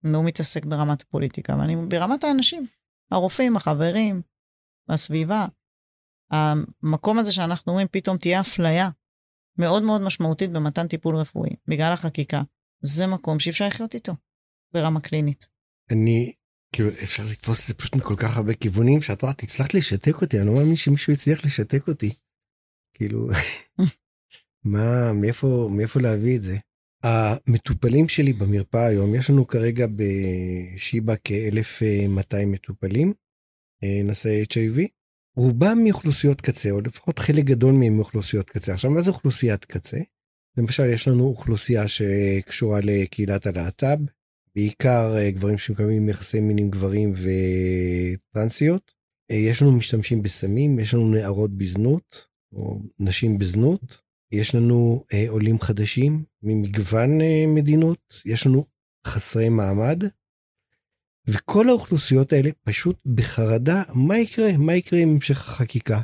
לא 0.05 0.23
מתעסק 0.23 0.65
ברמת 0.65 1.03
הפוליטיקה, 1.03 1.55
אבל 1.55 1.63
אני 1.63 1.77
ברמת 1.89 2.25
האנשים, 2.25 2.67
הרופאים, 3.11 3.57
החברים, 3.57 4.23
הסביבה. 4.89 5.47
המקום 6.31 7.19
הזה 7.19 7.33
שאנחנו 7.33 7.73
אומרים, 7.73 7.89
פתאום 7.91 8.19
תהיה 8.19 8.41
אפליה 8.41 8.91
מאוד 9.59 9.83
מאוד 9.83 10.01
משמעותית 10.01 10.53
במתן 10.53 10.89
טיפול 10.89 11.17
רפואי, 11.17 11.51
בגלל 11.69 11.93
החקיקה, 11.93 12.43
זה 12.83 13.07
מקום 13.07 13.41
שאי 13.41 13.51
אפשר 13.51 13.67
לחיות 13.67 13.95
איתו 13.95 14.13
ברמה 14.73 15.01
קלינית. 15.01 15.49
אני, 15.91 16.33
כאילו, 16.75 16.91
אפשר 16.91 17.25
לתפוס 17.25 17.63
את 17.63 17.67
זה 17.67 17.75
פשוט 17.75 17.97
מכל 17.97 18.15
כך 18.17 18.37
הרבה 18.37 18.55
כיוונים, 18.55 19.03
שאת 19.03 19.23
רואה, 19.23 19.33
הצלחת 19.43 19.75
לשתק 19.75 20.23
אותי, 20.23 20.39
אני 20.39 20.47
לא 20.47 20.55
מאמין 20.55 20.77
שמישהו 20.77 21.13
הצליח 21.13 21.45
לשתק 21.45 21.89
אותי. 21.89 22.13
כאילו, 22.95 23.29
מה, 24.73 25.13
מאיפה, 25.13 25.69
מאיפה 25.73 26.01
להביא 26.01 26.37
את 26.37 26.43
זה? 26.43 26.57
המטופלים 27.03 28.09
שלי 28.09 28.33
במרפאה 28.33 28.87
היום, 28.87 29.15
יש 29.15 29.31
לנו 29.31 29.47
כרגע 29.47 29.87
בשיבא 29.97 31.15
כ-1200 31.25 32.47
מטופלים, 32.47 33.13
אה, 33.85 34.01
נשאי 34.05 34.43
HIV, 34.43 34.81
רובם 35.37 35.79
מאוכלוסיות 35.85 36.41
קצה, 36.41 36.71
או 36.71 36.81
לפחות 36.81 37.19
חלק 37.19 37.45
גדול 37.45 37.75
מהם 37.75 37.97
מאוכלוסיות 37.97 38.51
קצה. 38.51 38.75
עכשיו, 38.75 38.91
מה 38.91 39.01
זה 39.01 39.11
אוכלוסיית 39.11 39.65
קצה? 39.65 39.99
למשל, 40.57 40.85
יש 40.85 41.09
לנו 41.09 41.25
אוכלוסייה 41.25 41.89
שקשורה 41.89 42.81
לקהילת 42.83 43.47
הלהט"ב, 43.47 43.99
בעיקר 44.55 45.17
אה, 45.17 45.31
גברים 45.31 45.59
שמקיימים 45.59 46.09
יחסי 46.09 46.41
מין 46.41 46.59
עם 46.59 46.71
גברים 46.71 47.13
וטרנסיות. 47.13 48.93
אה, 49.31 49.37
יש 49.37 49.63
לנו 49.63 49.73
משתמשים 49.73 50.23
בסמים, 50.23 50.79
יש 50.79 50.95
לנו 50.95 51.11
נערות 51.15 51.51
בזנות, 51.51 52.27
או 52.53 52.81
נשים 52.99 53.39
בזנות, 53.39 54.01
יש 54.33 54.55
לנו 54.55 55.05
אה, 55.13 55.25
עולים 55.29 55.61
חדשים 55.61 56.25
ממגוון 56.43 57.11
מדינות, 57.55 58.23
יש 58.25 58.47
לנו 58.47 58.65
חסרי 59.07 59.49
מעמד, 59.49 60.05
וכל 61.27 61.69
האוכלוסיות 61.69 62.33
האלה 62.33 62.51
פשוט 62.63 62.99
בחרדה, 63.07 63.83
מה 63.95 64.19
יקרה? 64.19 64.57
מה 64.59 64.75
יקרה 64.75 65.01
עם 65.01 65.09
המשך 65.09 65.49
החקיקה? 65.49 66.01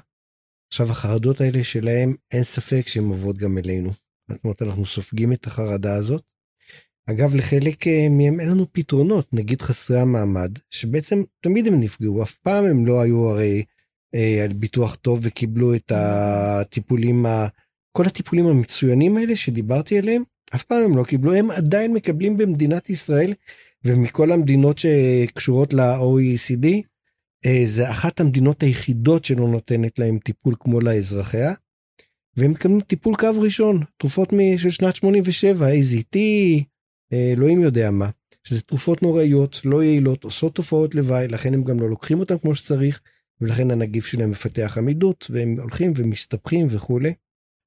עכשיו, 0.72 0.90
החרדות 0.90 1.40
האלה 1.40 1.64
שלהם, 1.64 2.14
אין 2.32 2.42
ספק 2.42 2.88
שהן 2.88 3.04
עוברות 3.04 3.36
גם 3.36 3.58
אלינו. 3.58 3.90
זאת 4.30 4.44
אומרת, 4.44 4.62
אנחנו 4.62 4.86
סופגים 4.86 5.32
את 5.32 5.46
החרדה 5.46 5.94
הזאת. 5.94 6.22
אגב, 7.06 7.34
לחלק 7.34 7.86
אה, 7.86 8.06
מהם 8.10 8.40
אין 8.40 8.48
לנו 8.48 8.66
פתרונות, 8.72 9.26
נגיד 9.32 9.62
חסרי 9.62 10.00
המעמד, 10.00 10.58
שבעצם 10.70 11.22
תמיד 11.40 11.66
הם 11.66 11.80
נפגעו, 11.80 12.22
אף 12.22 12.34
פעם 12.34 12.64
הם 12.64 12.86
לא 12.86 13.00
היו 13.00 13.28
הרי 13.28 13.64
אה, 14.14 14.44
על 14.44 14.52
ביטוח 14.52 14.94
טוב 14.94 15.20
וקיבלו 15.22 15.74
את 15.74 15.92
הטיפולים, 15.94 17.26
ה... 17.26 17.46
כל 17.92 18.06
הטיפולים 18.06 18.46
המצוינים 18.46 19.16
האלה 19.16 19.36
שדיברתי 19.36 19.98
עליהם, 19.98 20.22
אף 20.54 20.62
פעם 20.62 20.84
הם 20.84 20.96
לא 20.96 21.04
קיבלו, 21.04 21.34
הם 21.34 21.50
עדיין 21.50 21.92
מקבלים 21.92 22.36
במדינת 22.36 22.90
ישראל 22.90 23.34
ומכל 23.84 24.32
המדינות 24.32 24.78
שקשורות 24.78 25.74
ל-OECD, 25.74 26.66
אה, 27.46 27.62
זה 27.64 27.90
אחת 27.90 28.20
המדינות 28.20 28.62
היחידות 28.62 29.24
שלא 29.24 29.48
נותנת 29.48 29.98
להם 29.98 30.18
טיפול 30.18 30.54
כמו 30.60 30.80
לאזרחיה. 30.80 31.52
והם 32.36 32.50
מקבלים 32.50 32.80
טיפול 32.80 33.14
קו 33.14 33.30
ראשון, 33.38 33.80
תרופות 33.96 34.28
של 34.56 34.70
שנת 34.70 34.96
87, 34.96 35.68
AZT, 35.68 36.18
אלוהים 37.12 37.61
יודע 37.61 37.90
מה. 37.90 38.11
שזה 38.44 38.62
תרופות 38.62 39.03
נוראיות, 39.03 39.61
לא 39.64 39.83
יעילות, 39.83 40.25
עושות 40.25 40.55
תופעות 40.55 40.94
לוואי, 40.94 41.29
לכן 41.29 41.55
הם 41.55 41.64
גם 41.64 41.81
לא 41.81 41.90
לוקחים 41.90 42.20
אותם 42.20 42.38
כמו 42.38 42.55
שצריך, 42.55 43.01
ולכן 43.40 43.70
הנגיף 43.70 44.07
שלהם 44.07 44.31
מפתח 44.31 44.79
עמידות, 44.79 45.27
והם 45.31 45.57
הולכים 45.61 45.92
ומסתבכים 45.96 46.66
וכולי. 46.70 47.14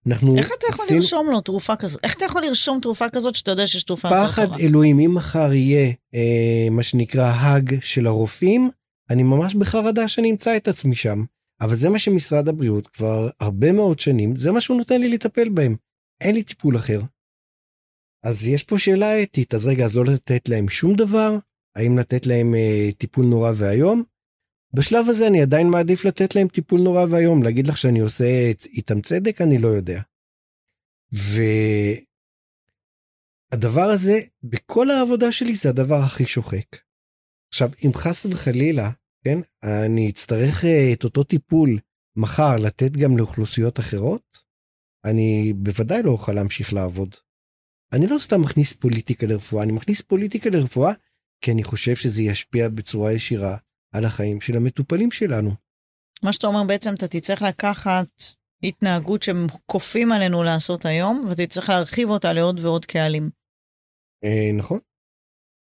אנחנו 0.08 0.38
איך 0.38 0.52
אתה 0.60 0.68
יכול 0.70 0.86
עשינו... 0.86 1.00
לרשום 1.00 1.30
לו 1.32 1.42
תרופה 1.42 1.76
כזאת? 1.76 2.00
איך 2.04 2.18
אתה 2.18 2.26
יכול 2.26 2.42
לרשום 2.42 2.80
תרופה 2.82 3.10
כזאת 3.10 3.36
שאתה 3.36 3.52
יודע 3.52 3.68
שיש 3.68 3.84
תרופה 3.84 4.10
טובה? 4.10 4.28
פחד 4.28 4.48
אלוהים, 4.60 5.00
אם 5.00 5.16
מחר 5.16 5.54
יהיה 5.54 5.92
אה, 6.14 6.68
מה 6.72 6.84
שנקרא 6.84 7.32
האג 7.36 7.76
של 7.82 8.08
הרופאים, 8.08 8.70
אני 9.10 9.24
ממש 9.24 9.56
בחרדה 9.56 10.08
שאני 10.08 10.32
אמצא 10.32 10.58
את 10.58 10.68
עצמי 10.68 10.96
שם. 10.96 11.24
אבל 11.62 11.76
זה 11.76 11.90
מה 11.90 12.00
שמשרד 12.00 12.48
הבריאות 12.48 12.88
כבר 12.88 13.30
הרבה 13.40 13.72
מאוד 13.72 14.00
שנים, 14.00 14.36
זה 14.36 14.52
מה 14.52 14.62
שהוא 14.62 14.78
נותן 14.78 15.02
לי 15.02 15.10
לטפל 15.10 15.50
בהם. 15.50 15.76
אין 16.22 16.36
לי 16.36 16.44
טיפול 16.44 16.78
אחר. 16.78 17.00
אז 18.24 18.48
יש 18.48 18.64
פה 18.64 18.80
שאלה 18.80 19.24
אתית, 19.24 19.54
אז 19.54 19.68
רגע, 19.68 19.86
אז 19.86 19.96
לא 19.96 20.04
לתת 20.06 20.50
להם 20.50 20.70
שום 20.70 20.96
דבר? 20.96 21.32
האם 21.76 21.98
לתת 21.98 22.26
להם 22.26 22.56
אה, 22.56 22.90
טיפול 22.98 23.26
נורא 23.26 23.52
ואיום? 23.56 24.04
בשלב 24.76 25.06
הזה 25.10 25.28
אני 25.28 25.42
עדיין 25.42 25.68
מעדיף 25.68 26.06
לתת 26.06 26.36
להם 26.36 26.48
טיפול 26.48 26.82
נורא 26.82 27.06
ואיום, 27.10 27.44
להגיד 27.44 27.68
לך 27.68 27.78
שאני 27.78 28.00
עושה 28.00 28.52
איתם 28.66 29.02
צדק, 29.02 29.42
אני 29.42 29.58
לא 29.58 29.68
יודע. 29.68 30.02
והדבר 33.54 33.90
הזה, 33.94 34.20
בכל 34.44 34.90
העבודה 34.90 35.32
שלי 35.32 35.56
זה 35.56 35.70
הדבר 35.70 36.00
הכי 36.06 36.26
שוחק. 36.26 36.78
עכשיו, 37.54 37.70
אם 37.86 37.92
חס 37.94 38.26
וחלילה, 38.26 38.92
כן, 39.26 39.40
אני 39.64 40.10
אצטרך 40.10 40.66
אה, 40.66 40.94
את 40.94 41.04
אותו 41.04 41.24
טיפול 41.24 41.70
מחר 42.18 42.56
לתת 42.66 42.92
גם 42.92 43.18
לאוכלוסיות 43.18 43.80
אחרות, 43.80 44.38
אני 45.06 45.54
בוודאי 45.56 46.04
לא 46.04 46.12
אוכל 46.12 46.32
להמשיך 46.32 46.74
לעבוד. 46.74 47.16
אני 47.94 48.08
לא 48.08 48.18
סתם 48.18 48.42
מכניס 48.42 48.74
פוליטיקה 48.74 49.28
לרפואה, 49.28 49.64
אני 49.64 49.72
מכניס 49.72 50.02
פוליטיקה 50.02 50.50
לרפואה 50.50 50.94
כי 51.42 51.52
אני 51.52 51.64
חושב 51.64 51.96
שזה 51.96 52.24
ישפיע 52.24 52.70
בצורה 52.70 53.12
ישירה 53.12 53.58
על 53.92 54.06
החיים 54.06 54.42
של 54.42 54.58
המטופלים 54.58 55.12
שלנו. 55.12 55.52
מה 56.24 56.34
שאתה 56.34 56.48
אומר 56.48 56.64
בעצם, 56.64 56.94
אתה 56.94 57.08
תצטרך 57.08 57.42
לקחת 57.42 58.08
התנהגות 58.64 59.24
שהם 59.24 59.48
כופים 59.66 60.12
עלינו 60.12 60.44
לעשות 60.44 60.86
היום, 60.86 61.28
ותצטרך 61.30 61.70
להרחיב 61.70 62.10
אותה 62.10 62.34
לעוד 62.34 62.60
ועוד 62.60 62.86
קהלים. 62.86 63.30
אה, 64.24 64.52
נכון. 64.58 64.80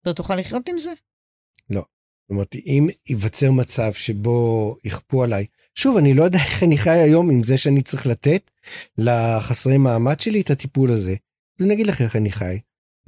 אתה 0.02 0.12
תוכל 0.12 0.36
לחיות 0.36 0.68
עם 0.68 0.78
זה? 0.78 0.92
לא. 1.70 1.80
זאת 1.80 2.30
אומרת, 2.30 2.54
אם 2.54 2.86
ייווצר 3.08 3.50
מצב 3.50 3.92
שבו 3.92 4.76
יכפו 4.84 5.22
עליי, 5.22 5.46
שוב, 5.74 5.96
אני 5.96 6.14
לא 6.14 6.22
יודע 6.22 6.38
איך 6.38 6.62
אני 6.62 6.78
חי 6.78 6.90
היום 6.90 7.30
עם 7.30 7.42
זה 7.42 7.58
שאני 7.58 7.82
צריך 7.82 8.06
לתת 8.06 8.50
לחסרי 8.98 9.78
מעמד 9.78 10.20
שלי 10.20 10.40
את 10.40 10.50
הטיפול 10.50 10.90
הזה. 10.90 11.14
אז 11.60 11.66
אני 11.66 11.74
אגיד 11.74 11.86
לך 11.86 12.00
איך 12.00 12.16
אני 12.16 12.32
חי. 12.32 12.58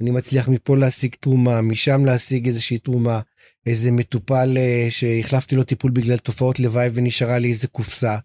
אני 0.01 0.11
מצליח 0.11 0.47
מפה 0.47 0.77
להשיג 0.77 1.15
תרומה, 1.19 1.61
משם 1.61 2.05
להשיג 2.05 2.47
איזושהי 2.47 2.77
תרומה, 2.77 3.21
איזה 3.65 3.91
מטופל 3.91 4.57
אה, 4.57 4.87
שהחלפתי 4.89 5.55
לו 5.55 5.63
טיפול 5.63 5.91
בגלל 5.91 6.17
תופעות 6.17 6.59
לוואי 6.59 6.89
ונשארה 6.93 7.37
לי 7.37 7.49
איזה 7.49 7.67
קופסה. 7.67 8.17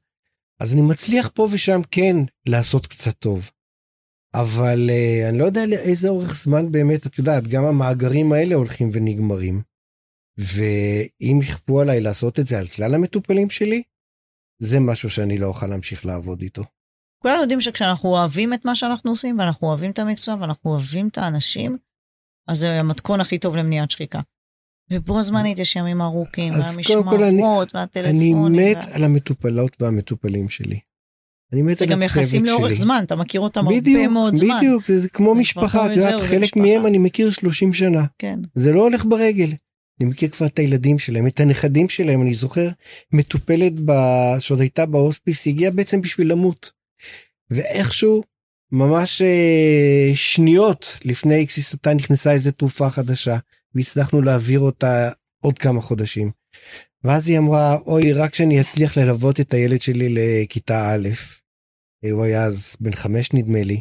אז 0.61 0.73
אני 0.73 0.83
מצליח 0.83 1.31
פה 1.35 1.49
ושם 1.53 1.81
כן 1.91 2.17
לעשות 2.47 2.87
קצת 2.87 3.19
טוב. 3.19 3.51
אבל 4.35 4.91
uh, 4.91 5.29
אני 5.29 5.39
לא 5.39 5.45
יודע 5.45 5.67
לאיזה 5.67 6.09
אורך 6.09 6.37
זמן 6.37 6.73
באמת, 6.73 7.07
את 7.07 7.19
יודעת, 7.19 7.49
גם 7.49 7.65
המאגרים 7.65 8.33
האלה 8.33 8.55
הולכים 8.55 8.91
ונגמרים. 8.93 9.63
ואם 10.39 11.39
יכפו 11.43 11.81
עליי 11.81 12.01
לעשות 12.01 12.41
את 12.41 12.47
זה 12.47 12.59
על 12.59 12.67
כלל 12.67 12.95
המטופלים 12.95 13.51
שלי, 13.51 13.83
זה 14.59 14.81
משהו 14.81 15.11
שאני 15.11 15.39
לא 15.39 15.47
אוכל 15.47 15.67
להמשיך 15.67 16.07
לעבוד 16.07 16.43
איתו. 16.43 16.63
כולנו 17.23 17.41
יודעים 17.43 17.61
שכשאנחנו 17.61 18.09
אוהבים 18.09 18.55
את 18.55 18.65
מה 18.65 18.75
שאנחנו 18.75 19.11
עושים, 19.11 19.39
ואנחנו 19.39 19.69
אוהבים 19.69 19.91
את 19.91 19.99
המקצוע, 19.99 20.37
ואנחנו 20.41 20.71
אוהבים 20.71 21.09
את 21.09 21.19
האנשים, 21.19 21.77
אז 22.49 22.59
זה 22.59 22.81
המתכון 22.81 23.21
הכי 23.21 23.39
טוב 23.39 23.57
למניעת 23.57 23.91
שחיקה. 23.91 24.21
ובו 24.91 25.23
זמנית 25.23 25.59
יש 25.59 25.77
ימים 25.77 26.03
ארוכים, 26.03 26.53
והמשמרות, 26.53 27.75
והטלפונים. 27.75 28.47
אני 28.47 28.73
מת 28.73 28.77
וה... 28.77 28.95
על 28.95 29.05
המטופלות 29.05 29.83
והמטופלים 29.83 30.49
שלי. 30.49 30.81
אני 31.53 31.63
מת 31.63 31.83
על 31.83 31.89
הצוות 31.89 31.89
שלי. 31.89 31.89
זה 31.89 31.95
גם 31.95 32.03
יחסים 32.03 32.45
לאורך 32.45 32.73
זמן, 32.73 33.03
אתה 33.07 33.17
מכיר 33.17 33.41
אותם 33.41 33.65
בדיוק, 33.69 33.97
הרבה 33.97 34.09
מאוד 34.09 34.35
בדיוק, 34.35 34.51
זמן. 34.51 34.59
בדיוק, 34.59 34.87
זה, 34.87 34.99
זה 34.99 35.09
כמו 35.09 35.35
משפחה, 35.35 35.87
את 35.87 35.97
יודעת, 35.97 36.21
חלק 36.21 36.43
משפחה. 36.43 36.61
מהם 36.61 36.87
אני 36.87 36.99
מכיר 36.99 37.31
30 37.31 37.73
שנה. 37.73 38.05
כן. 38.19 38.39
זה 38.55 38.73
לא 38.73 38.83
הולך 38.83 39.05
ברגל. 39.05 39.49
אני 40.01 40.09
מכיר 40.09 40.29
כבר 40.29 40.47
את 40.47 40.59
הילדים 40.59 40.99
שלהם, 40.99 41.27
את 41.27 41.41
הנכדים 41.41 41.89
שלהם, 41.89 42.23
אני 42.23 42.35
זוכר 42.35 42.69
מטופלת 43.13 43.73
ב... 43.85 43.93
שעוד 44.39 44.61
הייתה 44.61 44.87
בהוספיס, 44.87 45.47
היא 45.47 45.55
הגיעה 45.55 45.71
בעצם 45.71 46.01
בשביל 46.01 46.33
למות. 46.33 46.78
ואיכשהו, 47.51 48.23
ממש 48.73 49.23
אה, 49.23 50.11
שניות 50.15 50.99
לפני 51.05 51.45
גסיסתה 51.45 51.95
נכנסה 51.95 52.33
איזה 52.33 52.53
תרופה 52.53 52.91
חדשה, 52.91 53.39
והצלחנו 53.75 54.23
להעביר 54.23 54.61
אותה 54.61 55.11
עוד 55.41 55.59
כמה 55.59 55.81
חודשים. 55.81 56.31
ואז 57.05 57.29
היא 57.29 57.39
אמרה, 57.39 57.77
אוי, 57.87 58.13
רק 58.13 58.35
שאני 58.35 58.61
אצליח 58.61 58.99
ללוות 58.99 59.41
את 59.41 59.55
הילד 59.55 59.83
שלי 59.83 60.09
לכיתה 60.15 60.95
א', 60.95 61.09
הוא 62.13 62.25
היה 62.25 62.45
אז 62.45 62.77
בן 62.81 62.93
חמש 62.93 63.33
נדמה 63.33 63.63
לי, 63.63 63.81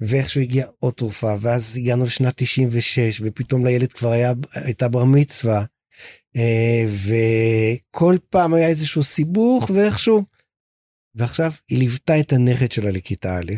ואיכשהו 0.00 0.40
הגיעה 0.40 0.68
עוד 0.78 0.94
תרופה, 0.94 1.34
ואז 1.40 1.76
הגענו 1.76 2.04
לשנת 2.04 2.34
96, 2.36 3.20
ופתאום 3.24 3.66
לילד 3.66 3.92
כבר 3.92 4.10
היה, 4.10 4.32
הייתה 4.54 4.88
בר 4.88 5.04
מצווה, 5.04 5.64
אה, 6.36 6.84
וכל 6.86 8.16
פעם 8.30 8.54
היה 8.54 8.68
איזשהו 8.68 9.02
סיבוך, 9.02 9.70
ואיכשהו... 9.74 10.24
ועכשיו 11.14 11.52
היא 11.68 11.78
ליוותה 11.78 12.20
את 12.20 12.32
הנכד 12.32 12.72
שלה 12.72 12.90
לכיתה 12.90 13.38
א', 13.38 13.52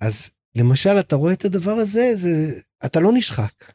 אז 0.00 0.30
למשל 0.54 1.00
אתה 1.00 1.16
רואה 1.16 1.32
את 1.32 1.44
הדבר 1.44 1.72
הזה, 1.72 2.10
זה, 2.14 2.60
אתה 2.84 3.00
לא 3.00 3.12
נשחק. 3.14 3.72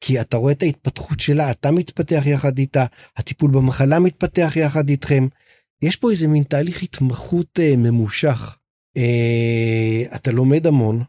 כי 0.00 0.20
אתה 0.20 0.36
רואה 0.36 0.52
את 0.52 0.62
ההתפתחות 0.62 1.20
שלה, 1.20 1.50
אתה 1.50 1.70
מתפתח 1.70 2.22
יחד 2.26 2.58
איתה, 2.58 2.86
הטיפול 3.16 3.50
במחלה 3.50 3.98
מתפתח 3.98 4.52
יחד 4.56 4.88
איתכם. 4.88 5.26
יש 5.82 5.96
פה 5.96 6.10
איזה 6.10 6.28
מין 6.28 6.42
תהליך 6.42 6.82
התמחות 6.82 7.60
אה, 7.60 7.76
ממושך. 7.76 8.58
אה, 8.96 10.16
אתה 10.16 10.30
לומד 10.30 10.66
המון. 10.66 11.02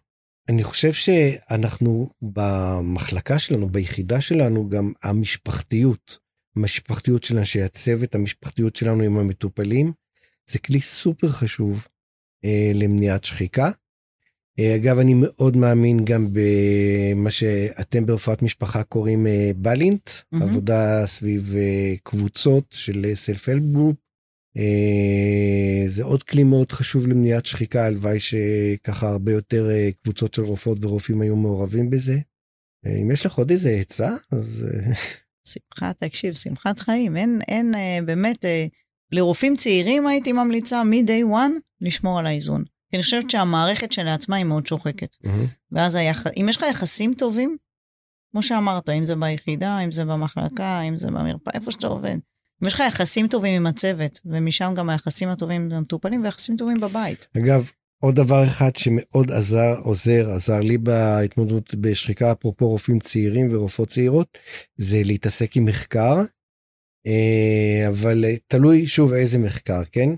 אני 0.49 0.63
חושב 0.63 0.93
שאנחנו 0.93 2.09
במחלקה 2.21 3.39
שלנו, 3.39 3.69
ביחידה 3.69 4.21
שלנו, 4.21 4.69
גם 4.69 4.91
המשפחתיות, 5.03 6.17
המשפחתיות 6.55 7.23
של 7.23 7.37
אנשי 7.37 7.61
הצוות, 7.61 8.15
המשפחתיות 8.15 8.75
שלנו 8.75 9.03
עם 9.03 9.17
המטופלים, 9.17 9.91
זה 10.49 10.59
כלי 10.59 10.81
סופר 10.81 11.27
חשוב 11.27 11.87
אה, 12.45 12.71
למניעת 12.75 13.23
שחיקה. 13.23 13.71
אה, 14.59 14.75
אגב, 14.75 14.99
אני 14.99 15.13
מאוד 15.13 15.57
מאמין 15.57 16.05
גם 16.05 16.27
במה 16.31 17.31
שאתם 17.31 18.05
ברפואת 18.05 18.41
משפחה 18.41 18.83
קוראים 18.83 19.27
אה, 19.27 19.51
בלינט, 19.55 20.09
mm-hmm. 20.09 20.43
עבודה 20.43 21.03
סביב 21.05 21.55
אה, 21.57 21.95
קבוצות 22.03 22.65
של 22.69 23.11
self-help 23.13 23.63
group. 23.63 23.95
זה 25.87 26.03
עוד 26.03 26.23
כלי 26.23 26.43
מאוד 26.43 26.71
חשוב 26.71 27.07
למניעת 27.07 27.45
שחיקה, 27.45 27.85
הלוואי 27.85 28.19
שככה 28.19 29.09
הרבה 29.09 29.31
יותר 29.31 29.69
קבוצות 30.03 30.33
של 30.33 30.41
רופאות 30.41 30.85
ורופאים 30.85 31.21
היו 31.21 31.35
מעורבים 31.35 31.89
בזה. 31.89 32.19
אם 33.01 33.11
יש 33.11 33.25
לך 33.25 33.33
עוד 33.33 33.51
איזה 33.51 33.69
עצה, 33.69 34.15
אז... 34.31 34.67
שמחה, 35.53 35.91
תקשיב, 35.93 36.33
שמחת 36.33 36.79
חיים. 36.79 37.17
אין, 37.17 37.41
אין, 37.47 37.73
באמת, 38.05 38.45
לרופאים 39.11 39.55
צעירים 39.55 40.07
הייתי 40.07 40.31
ממליצה 40.31 40.83
מ-day 40.83 41.33
one 41.33 41.51
לשמור 41.81 42.19
על 42.19 42.25
האיזון. 42.25 42.63
כי 42.89 42.97
אני 42.97 43.03
חושבת 43.03 43.29
שהמערכת 43.29 43.91
שלעצמה 43.91 44.35
היא 44.35 44.45
מאוד 44.45 44.67
שוחקת. 44.67 45.15
Mm-hmm. 45.15 45.47
ואז 45.71 45.95
היח... 45.95 46.27
אם 46.37 46.45
יש 46.49 46.57
לך 46.57 46.65
יחסים 46.69 47.13
טובים, 47.13 47.57
כמו 48.31 48.43
שאמרת, 48.43 48.89
אם 48.89 49.05
זה 49.05 49.15
ביחידה, 49.15 49.79
אם 49.79 49.91
זה 49.91 50.05
במחלקה, 50.05 50.81
אם 50.81 50.97
זה 50.97 51.07
במרפאה, 51.07 51.53
איפה 51.53 51.71
שאתה 51.71 51.87
עובד, 51.87 52.17
ויש 52.61 52.73
לך 52.73 52.83
יחסים 52.87 53.27
טובים 53.27 53.55
עם 53.55 53.67
הצוות, 53.67 54.19
ומשם 54.25 54.73
גם 54.75 54.89
היחסים 54.89 55.29
הטובים 55.29 55.61
עם 55.61 55.71
המטופלים 55.71 56.23
ויחסים 56.23 56.55
טובים 56.55 56.79
בבית. 56.79 57.27
אגב, 57.37 57.71
עוד 58.03 58.15
דבר 58.15 58.43
אחד 58.45 58.75
שמאוד 58.75 59.31
עזר, 59.31 59.75
עוזר, 59.83 60.31
עזר 60.31 60.59
לי 60.59 60.77
בהתמודדות 60.77 61.75
בשחיקה, 61.75 62.31
אפרופו 62.31 62.69
רופאים 62.69 62.99
צעירים 62.99 63.47
ורופאות 63.51 63.89
צעירות, 63.89 64.37
זה 64.77 65.01
להתעסק 65.05 65.57
עם 65.57 65.65
מחקר, 65.65 66.21
אבל 67.87 68.25
אה, 68.25 68.35
תלוי 68.47 68.87
שוב 68.87 69.13
איזה 69.13 69.37
מחקר, 69.37 69.81
כן? 69.91 70.09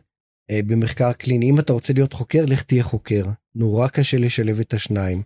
אה, 0.52 0.60
במחקר 0.68 1.14
קליני, 1.14 1.50
אם 1.50 1.60
אתה 1.60 1.74
רוצה 1.74 1.94
להיות 1.94 2.14
חוקר, 2.14 2.46
לך 2.48 2.62
תהיה 2.62 2.84
חוקר. 2.84 3.26
נורא 3.56 3.88
קשה 3.88 4.18
לשלב 4.18 4.60
את 4.60 4.74
השניים. 4.74 5.22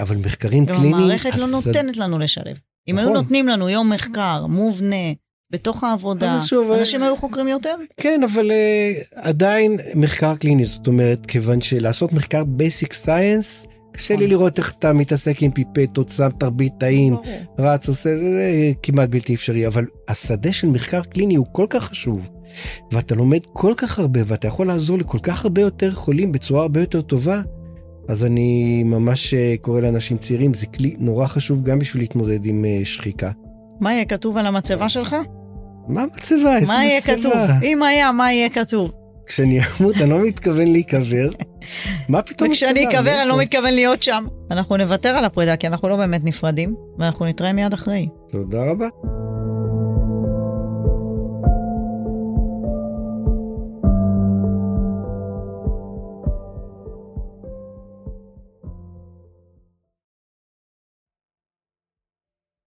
אבל 0.00 0.16
מחקרים 0.16 0.66
קליניים... 0.66 0.94
המערכת 0.94 1.30
לא 1.38 1.46
נותנת 1.46 1.96
לנו 1.96 2.18
לשלב. 2.18 2.60
אם 2.88 2.94
נכון. 2.98 3.08
היו 3.08 3.22
נותנים 3.22 3.48
לנו 3.48 3.68
יום 3.68 3.92
מחקר 3.92 4.46
מובנה, 4.46 5.12
בתוך 5.50 5.84
העבודה, 5.84 6.40
שוב, 6.42 6.70
אנשים 6.70 7.02
היו 7.02 7.16
חוקרים 7.16 7.48
יותר? 7.48 7.74
כן, 8.00 8.20
אבל 8.22 8.50
אה, 8.50 9.14
עדיין 9.14 9.76
מחקר 9.94 10.36
קליני, 10.36 10.64
זאת 10.64 10.86
אומרת, 10.86 11.26
כיוון 11.26 11.60
שלעשות 11.60 12.12
מחקר 12.12 12.44
basic 12.44 12.92
science, 12.92 13.66
קשה 13.98 14.16
לי. 14.16 14.26
לראות 14.26 14.58
איך 14.58 14.74
אתה 14.78 14.92
מתעסק 14.92 15.42
עם 15.42 15.50
פיפטות, 15.50 16.08
שם 16.08 16.28
תרבית 16.38 16.72
תאים, 16.78 17.16
רץ, 17.58 17.88
עושה, 17.88 18.16
זה, 18.16 18.30
זה 18.30 18.72
כמעט 18.82 19.08
בלתי 19.08 19.34
אפשרי, 19.34 19.66
אבל 19.66 19.84
השדה 20.08 20.52
של 20.52 20.68
מחקר 20.68 21.02
קליני 21.02 21.34
הוא 21.34 21.46
כל 21.52 21.66
כך 21.70 21.84
חשוב, 21.84 22.28
ואתה 22.92 23.14
לומד 23.14 23.40
כל 23.52 23.74
כך 23.76 23.98
הרבה, 23.98 24.20
ואתה 24.26 24.48
יכול 24.48 24.66
לעזור 24.66 24.98
לכל 24.98 25.18
כך 25.22 25.44
הרבה 25.44 25.60
יותר 25.60 25.92
חולים 25.92 26.32
בצורה 26.32 26.62
הרבה 26.62 26.80
יותר 26.80 27.00
טובה, 27.00 27.40
אז 28.08 28.24
אני 28.24 28.82
ממש 28.82 29.34
אה, 29.34 29.54
קורא 29.60 29.80
לאנשים 29.80 30.18
צעירים, 30.18 30.54
זה 30.54 30.66
כלי 30.66 30.96
נורא 30.98 31.26
חשוב 31.26 31.62
גם 31.62 31.78
בשביל 31.78 32.02
להתמודד 32.02 32.46
עם 32.46 32.64
אה, 32.64 32.80
שחיקה. 32.84 33.30
מה 33.80 33.94
יהיה 33.94 34.04
כתוב 34.04 34.36
על 34.36 34.46
המצבה 34.46 34.88
שלך? 34.88 35.16
מה 35.88 36.04
מצבה? 36.06 36.56
איזה 36.56 36.72
מצבה? 36.72 36.74
מה 36.74 36.84
יהיה 36.84 37.00
כתוב? 37.00 37.32
אם 37.62 37.82
היה, 37.82 38.12
מה 38.12 38.32
יהיה 38.32 38.48
כתוב? 38.48 38.92
כשאני 39.26 39.60
אמות 39.60 39.96
אני 39.96 40.10
לא 40.10 40.22
מתכוון 40.26 40.68
להיקבר. 40.68 41.28
מה 42.08 42.22
פתאום? 42.22 42.50
וכשאני 42.50 42.88
אקבר 42.88 43.20
אני 43.20 43.28
לא 43.28 43.38
מתכוון 43.38 43.74
להיות 43.74 44.02
שם. 44.02 44.26
אנחנו 44.50 44.76
נוותר 44.76 45.08
על 45.08 45.24
הפרידה 45.24 45.56
כי 45.56 45.66
אנחנו 45.66 45.88
לא 45.88 45.96
באמת 45.96 46.24
נפרדים, 46.24 46.74
ואנחנו 46.98 47.26
נתראה 47.26 47.52
מיד 47.52 47.72
אחרי. 47.72 48.08
תודה 48.28 48.58
רבה. 48.70 48.88